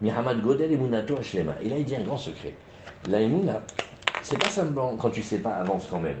Et 0.00 0.10
là, 0.10 1.76
il 1.76 1.84
dit 1.84 1.96
un 1.96 2.02
grand 2.02 2.16
secret. 2.16 2.54
La 3.08 3.20
Emouna, 3.20 3.62
c'est 4.22 4.38
pas 4.38 4.48
simplement 4.48 4.96
quand 4.96 5.10
tu 5.10 5.22
sais 5.22 5.38
pas, 5.38 5.54
avance 5.54 5.86
quand 5.90 6.00
même. 6.00 6.18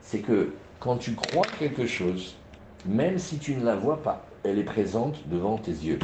C'est 0.00 0.20
que 0.20 0.52
quand 0.78 0.96
tu 0.96 1.14
crois 1.14 1.46
quelque 1.58 1.86
chose, 1.86 2.36
même 2.84 3.18
si 3.18 3.38
tu 3.38 3.54
ne 3.54 3.64
la 3.64 3.76
vois 3.76 4.02
pas, 4.02 4.26
elle 4.42 4.58
est 4.58 4.64
présente 4.64 5.26
devant 5.28 5.56
tes 5.56 5.70
yeux. 5.70 5.98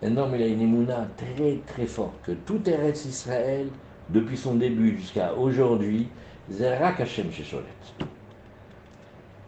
Maintenant, 0.00 0.30
il 0.32 0.42
a 0.42 0.46
une 0.46 0.60
Emouna 0.60 1.08
très 1.16 1.60
très 1.66 1.86
forte, 1.86 2.14
que 2.22 2.32
tout 2.32 2.68
Eretz 2.68 3.04
Israël, 3.04 3.68
depuis 4.10 4.36
son 4.36 4.54
début 4.54 4.96
jusqu'à 4.98 5.34
aujourd'hui, 5.34 6.08
Zerak 6.50 7.00
Hashem 7.00 7.32
Shesholet. 7.32 7.64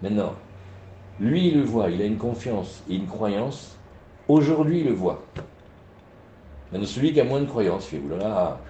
Maintenant, 0.02 0.34
lui, 1.20 1.48
il 1.48 1.58
le 1.58 1.64
voit, 1.64 1.90
il 1.90 2.02
a 2.02 2.04
une 2.04 2.18
confiance 2.18 2.82
et 2.88 2.96
une 2.96 3.06
croyance. 3.06 3.76
Aujourd'hui, 4.28 4.80
il 4.80 4.86
le 4.86 4.92
voit. 4.92 5.22
Maintenant, 6.72 6.86
celui 6.86 7.12
qui 7.12 7.20
a 7.20 7.24
moins 7.24 7.40
de 7.40 7.46
croyance 7.46 7.86
fait, 7.86 7.98
oulala, 7.98 8.60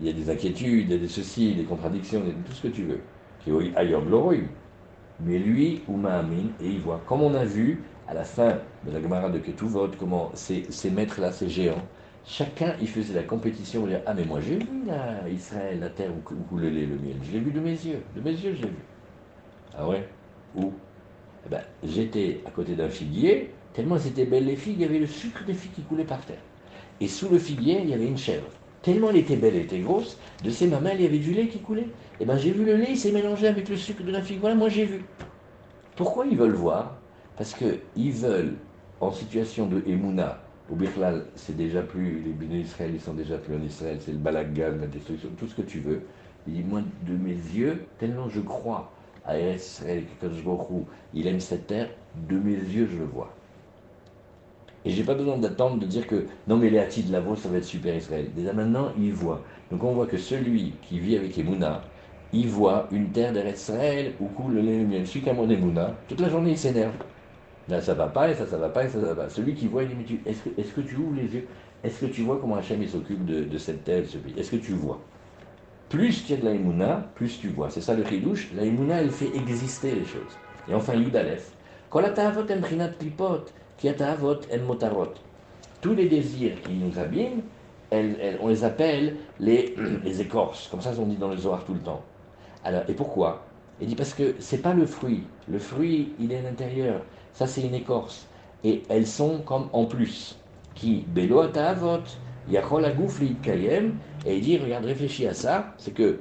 il 0.00 0.06
y 0.06 0.10
a 0.10 0.12
des 0.12 0.30
inquiétudes, 0.30 0.88
il 0.88 0.92
y 0.92 0.94
a 0.94 0.98
des 0.98 1.08
ceci, 1.08 1.54
des 1.54 1.64
contradictions, 1.64 2.22
tout 2.44 2.52
ce 2.52 2.62
que 2.62 2.68
tu 2.68 2.82
veux. 2.84 3.00
Qui 3.44 3.50
est 3.50 3.76
ailleurs 3.76 4.02
Mais 5.20 5.38
lui, 5.38 5.82
Amin, 5.88 6.50
et 6.60 6.68
il 6.68 6.80
voit, 6.80 7.00
comme 7.06 7.22
on 7.22 7.34
a 7.34 7.44
vu 7.44 7.82
à 8.08 8.14
la 8.14 8.24
fin 8.24 8.58
de 8.84 8.90
la 8.92 9.00
Gemara 9.00 9.30
de 9.30 9.38
Ketuvot, 9.38 9.88
comment 9.98 10.30
ces, 10.34 10.66
ces 10.70 10.90
maîtres-là, 10.90 11.32
ces 11.32 11.48
géants, 11.48 11.82
chacun, 12.24 12.74
il 12.80 12.88
faisait 12.88 13.14
la 13.14 13.22
compétition, 13.22 13.86
ah 14.06 14.14
mais 14.14 14.24
moi 14.24 14.40
j'ai 14.40 14.58
vu 14.58 14.84
là, 14.84 15.28
Israël, 15.28 15.80
la 15.80 15.90
terre 15.90 16.10
où 16.16 16.20
coule 16.20 16.60
le 16.60 16.70
lait, 16.70 16.86
le 16.86 16.96
miel, 16.98 17.16
je 17.22 17.32
l'ai 17.32 17.40
vu 17.40 17.52
de 17.52 17.60
mes 17.60 17.70
yeux, 17.70 18.02
de 18.14 18.20
mes 18.20 18.32
yeux 18.32 18.54
j'ai 18.54 18.68
vu. 18.68 18.84
Ah 19.74 19.88
ouais? 19.88 20.08
Où? 20.54 20.72
Eh 21.46 21.48
ben, 21.48 21.62
J'étais 21.82 22.42
à 22.46 22.50
côté 22.50 22.74
d'un 22.74 22.88
figuier, 22.88 23.54
tellement 23.72 23.98
c'était 23.98 24.26
belle 24.26 24.46
les 24.46 24.56
figues, 24.56 24.76
il 24.78 24.82
y 24.82 24.84
avait 24.84 24.98
le 24.98 25.06
sucre 25.06 25.44
des 25.44 25.54
figues 25.54 25.72
qui 25.72 25.82
coulait 25.82 26.04
par 26.04 26.24
terre. 26.24 26.42
Et 27.00 27.08
sous 27.08 27.28
le 27.28 27.38
figuier, 27.38 27.80
il 27.82 27.90
y 27.90 27.94
avait 27.94 28.06
une 28.06 28.16
chèvre. 28.16 28.46
Tellement 28.82 29.10
elle 29.10 29.16
était 29.16 29.36
belle, 29.36 29.56
elle 29.56 29.62
était 29.62 29.80
grosse, 29.80 30.18
de 30.44 30.50
ses 30.50 30.68
mamelles, 30.68 30.96
il 31.00 31.02
y 31.02 31.06
avait 31.06 31.18
du 31.18 31.32
lait 31.32 31.48
qui 31.48 31.58
coulait. 31.58 31.82
Et 31.82 31.88
eh 32.20 32.24
bien 32.24 32.36
j'ai 32.36 32.52
vu 32.52 32.64
le 32.64 32.76
lait, 32.76 32.86
il 32.90 32.96
s'est 32.96 33.12
mélangé 33.12 33.48
avec 33.48 33.68
le 33.68 33.76
sucre 33.76 34.04
de 34.04 34.12
la 34.12 34.22
figue. 34.22 34.38
Voilà, 34.40 34.54
moi 34.54 34.68
j'ai 34.68 34.84
vu. 34.84 35.04
Pourquoi 35.96 36.26
ils 36.26 36.36
veulent 36.36 36.54
voir? 36.54 36.96
Parce 37.36 37.54
qu'ils 37.54 38.12
veulent, 38.12 38.54
en 39.00 39.10
situation 39.12 39.66
de 39.66 39.82
Emouna, 39.86 40.40
au 40.70 40.74
Birlal, 40.74 41.26
c'est 41.34 41.56
déjà 41.56 41.82
plus, 41.82 42.22
les 42.22 42.32
bénis 42.32 42.60
Israël, 42.60 42.90
ils 42.94 43.00
sont 43.00 43.12
déjà 43.12 43.38
plus 43.38 43.54
en 43.54 43.62
Israël, 43.62 43.98
c'est 44.00 44.12
le 44.12 44.18
balagan, 44.18 44.76
la 44.80 44.86
destruction, 44.86 45.28
tout 45.36 45.46
ce 45.46 45.54
que 45.54 45.62
tu 45.62 45.80
veux. 45.80 46.02
Il 46.46 46.54
dit, 46.54 46.62
moi, 46.62 46.80
de 47.06 47.16
mes 47.16 47.30
yeux, 47.30 47.84
tellement 47.98 48.28
je 48.28 48.40
crois 48.40 48.92
à 49.26 49.38
Israël, 49.38 50.04
il 51.14 51.26
aime 51.26 51.40
cette 51.40 51.66
terre, 51.66 51.88
de 52.28 52.38
mes 52.38 52.54
yeux, 52.54 52.88
je 52.90 52.98
le 52.98 53.04
vois. 53.04 53.35
Et 54.86 54.90
j'ai 54.90 55.02
pas 55.02 55.14
besoin 55.14 55.36
d'attendre 55.36 55.78
de 55.78 55.84
dire 55.84 56.06
que 56.06 56.26
non, 56.46 56.56
mais 56.56 56.70
les 56.70 56.78
Hati 56.78 57.02
de 57.02 57.12
Lavos, 57.12 57.34
ça 57.34 57.48
va 57.48 57.58
être 57.58 57.64
super 57.64 57.94
Israël. 57.96 58.30
Déjà 58.36 58.52
maintenant, 58.52 58.92
il 58.96 59.12
voit. 59.12 59.42
Donc 59.72 59.82
on 59.82 59.92
voit 59.92 60.06
que 60.06 60.16
celui 60.16 60.74
qui 60.80 61.00
vit 61.00 61.16
avec 61.16 61.36
Emouna, 61.36 61.82
il 62.32 62.46
voit 62.46 62.86
une 62.92 63.10
terre 63.10 63.32
d'Israël 63.32 64.12
où 64.20 64.26
coule 64.26 64.54
le 64.54 64.60
lait 64.60 64.78
le 64.78 64.86
miel. 64.86 65.04
Celui 65.04 65.22
qui 65.22 65.30
a 65.30 65.34
mon 65.34 65.48
toute 66.08 66.20
la 66.20 66.28
journée 66.28 66.52
il 66.52 66.58
s'énerve. 66.58 66.92
Là 67.68 67.80
ça 67.80 67.94
va 67.94 68.06
pas, 68.06 68.30
et 68.30 68.34
ça 68.36 68.46
ça 68.46 68.58
va 68.58 68.68
pas, 68.68 68.84
et 68.84 68.88
ça 68.88 69.00
ça 69.00 69.06
va 69.12 69.24
pas. 69.24 69.28
Celui 69.28 69.54
qui 69.54 69.66
voit, 69.66 69.82
il 69.82 69.88
dit 70.04 70.20
est-ce 70.24 70.72
que, 70.72 70.80
tu 70.82 70.94
ouvres 70.94 71.16
les 71.16 71.34
yeux? 71.34 71.48
Est-ce 71.82 72.06
que 72.06 72.06
tu 72.06 72.22
vois 72.22 72.38
comment 72.40 72.54
Hachem 72.54 72.86
s'occupe 72.86 73.24
de, 73.24 73.58
cette 73.58 73.82
terre, 73.82 74.02
de 74.02 74.06
ce 74.06 74.18
pays? 74.18 74.34
Est-ce 74.38 74.52
que 74.52 74.56
tu 74.56 74.72
vois? 74.72 75.00
Plus 75.88 76.24
tu 76.24 76.34
as 76.34 76.36
de 76.36 76.44
la 76.44 76.52
Emouna, 76.52 77.10
plus 77.16 77.40
tu 77.40 77.48
vois. 77.48 77.70
C'est 77.70 77.80
ça 77.80 77.94
le 77.94 78.04
chidouche. 78.04 78.52
La 78.54 78.62
Emouna, 78.62 79.00
elle 79.00 79.10
fait 79.10 79.34
exister 79.34 79.96
les 79.96 80.04
choses. 80.04 80.38
Et 80.68 80.74
enfin, 80.74 80.94
Yudalef. 80.94 81.50
Quand 81.90 82.00
la 82.00 82.10
qui 82.10 82.20
en 82.20 82.26
motarot. 82.26 83.44
Tous 85.80 85.94
les 85.94 86.08
désirs 86.08 86.60
qui 86.62 86.72
nous 86.72 86.98
abîment, 86.98 87.42
on 87.92 88.48
les 88.48 88.64
appelle 88.64 89.16
les, 89.38 89.74
les 90.04 90.20
écorces. 90.20 90.68
Comme 90.68 90.80
ça, 90.80 90.92
on 90.98 91.06
dit 91.06 91.16
dans 91.16 91.28
le 91.28 91.36
Zohar 91.36 91.64
tout 91.64 91.74
le 91.74 91.80
temps. 91.80 92.02
Alors, 92.64 92.82
et 92.88 92.94
pourquoi? 92.94 93.44
Il 93.80 93.88
dit 93.88 93.94
parce 93.94 94.14
que 94.14 94.34
c'est 94.38 94.62
pas 94.62 94.72
le 94.74 94.86
fruit. 94.86 95.24
Le 95.48 95.58
fruit, 95.58 96.12
il 96.18 96.32
est 96.32 96.38
à 96.38 96.42
l'intérieur. 96.42 97.02
Ça, 97.32 97.46
c'est 97.46 97.62
une 97.62 97.74
écorce. 97.74 98.26
Et 98.64 98.82
elles 98.88 99.06
sont 99.06 99.40
comme 99.40 99.68
en 99.72 99.84
plus. 99.84 100.38
Qui? 100.74 101.04
Belo 101.08 101.42
Kayem, 103.42 103.94
et 104.24 104.36
il 104.36 104.42
dit, 104.42 104.58
regarde, 104.58 104.84
réfléchis 104.84 105.26
à 105.26 105.34
ça, 105.34 105.74
c'est 105.78 105.92
que 105.92 106.20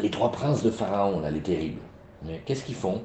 les 0.00 0.10
trois 0.10 0.30
princes 0.32 0.62
de 0.62 0.70
Pharaon, 0.70 1.20
là, 1.20 1.30
les 1.30 1.40
terribles, 1.40 1.80
qu'est-ce 2.44 2.64
qu'ils 2.64 2.74
font? 2.74 3.02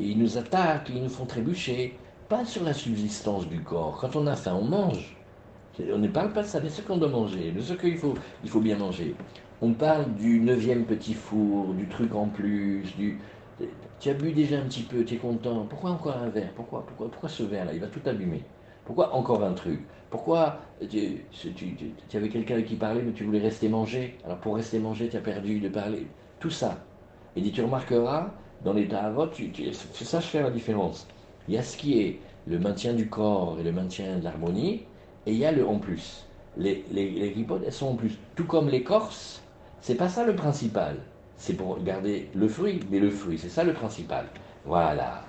Ils 0.00 0.18
nous 0.18 0.38
attaquent, 0.38 0.90
ils 0.90 1.02
nous 1.02 1.08
font 1.08 1.26
trébucher, 1.26 1.96
pas 2.28 2.44
sur 2.44 2.62
la 2.62 2.72
subsistance 2.72 3.48
du 3.48 3.60
corps. 3.60 3.98
Quand 4.00 4.14
on 4.16 4.26
a 4.26 4.36
faim, 4.36 4.56
on 4.60 4.64
mange. 4.64 5.16
On 5.92 5.98
ne 5.98 6.08
parle 6.08 6.32
pas 6.32 6.42
de 6.42 6.46
ça, 6.46 6.60
mais 6.60 6.70
ce 6.70 6.82
qu'on 6.82 6.96
doit 6.96 7.08
manger, 7.08 7.52
de 7.52 7.60
ce 7.60 7.72
qu'il 7.74 7.96
faut, 7.96 8.14
il 8.42 8.50
faut 8.50 8.60
bien 8.60 8.76
manger. 8.76 9.14
On 9.60 9.72
parle 9.72 10.14
du 10.14 10.40
neuvième 10.40 10.84
petit 10.84 11.14
four, 11.14 11.74
du 11.74 11.88
truc 11.88 12.14
en 12.14 12.28
plus, 12.28 12.84
du... 12.96 13.18
Tu 13.98 14.10
as 14.10 14.14
bu 14.14 14.32
déjà 14.32 14.58
un 14.58 14.62
petit 14.62 14.82
peu, 14.82 15.04
tu 15.04 15.14
es 15.14 15.16
content. 15.16 15.66
Pourquoi 15.68 15.90
encore 15.90 16.16
un 16.16 16.28
verre? 16.28 16.52
Pourquoi, 16.54 16.86
pourquoi, 16.86 17.28
ce 17.28 17.42
verre-là? 17.42 17.72
Il 17.72 17.80
va 17.80 17.88
tout 17.88 18.00
allumer. 18.06 18.44
Pourquoi 18.84 19.12
encore 19.14 19.42
un 19.42 19.52
truc? 19.52 19.80
Pourquoi 20.10 20.60
tu, 20.88 21.24
tu, 21.32 22.16
avais 22.16 22.28
quelqu'un 22.28 22.62
qui 22.62 22.76
parlait, 22.76 23.02
mais 23.02 23.12
tu 23.12 23.24
voulais 23.24 23.40
rester 23.40 23.68
manger? 23.68 24.16
Alors 24.24 24.38
pour 24.38 24.54
rester 24.54 24.78
manger, 24.78 25.08
tu 25.08 25.16
as 25.16 25.20
perdu 25.20 25.58
de 25.58 25.68
parler. 25.68 26.06
Tout 26.38 26.50
ça. 26.50 26.78
Et 27.34 27.42
tu 27.50 27.62
remarqueras, 27.62 28.32
dans 28.64 28.72
l'état 28.72 29.04
à 29.04 29.10
vote, 29.10 29.34
c'est 29.92 30.04
ça, 30.04 30.20
je 30.20 30.26
fais 30.26 30.42
la 30.42 30.50
différence. 30.50 31.06
Il 31.48 31.54
y 31.54 31.58
a 31.58 31.62
ce 31.62 31.76
qui 31.76 32.00
est 32.00 32.20
le 32.46 32.58
maintien 32.58 32.92
du 32.94 33.08
corps 33.08 33.56
et 33.60 33.62
le 33.62 33.72
maintien 33.72 34.18
de 34.18 34.24
l'harmonie, 34.24 34.84
et 35.26 35.32
il 35.32 35.38
y 35.38 35.44
a 35.44 35.52
le 35.52 35.66
en 35.66 35.78
plus. 35.78 36.26
Les, 36.56 36.84
les, 36.90 37.10
les 37.10 37.46
elles 37.64 37.72
sont 37.72 37.88
en 37.88 37.94
plus. 37.94 38.18
Tout 38.34 38.44
comme 38.44 38.68
l'écorce, 38.68 39.42
c'est 39.80 39.94
pas 39.94 40.08
ça 40.08 40.24
le 40.24 40.34
principal. 40.34 40.96
C'est 41.36 41.54
pour 41.54 41.80
garder 41.82 42.30
le 42.34 42.48
fruit, 42.48 42.80
mais 42.90 42.98
le 42.98 43.10
fruit, 43.10 43.38
c'est 43.38 43.48
ça 43.48 43.62
le 43.64 43.72
principal. 43.72 44.26
Voilà. 44.64 45.27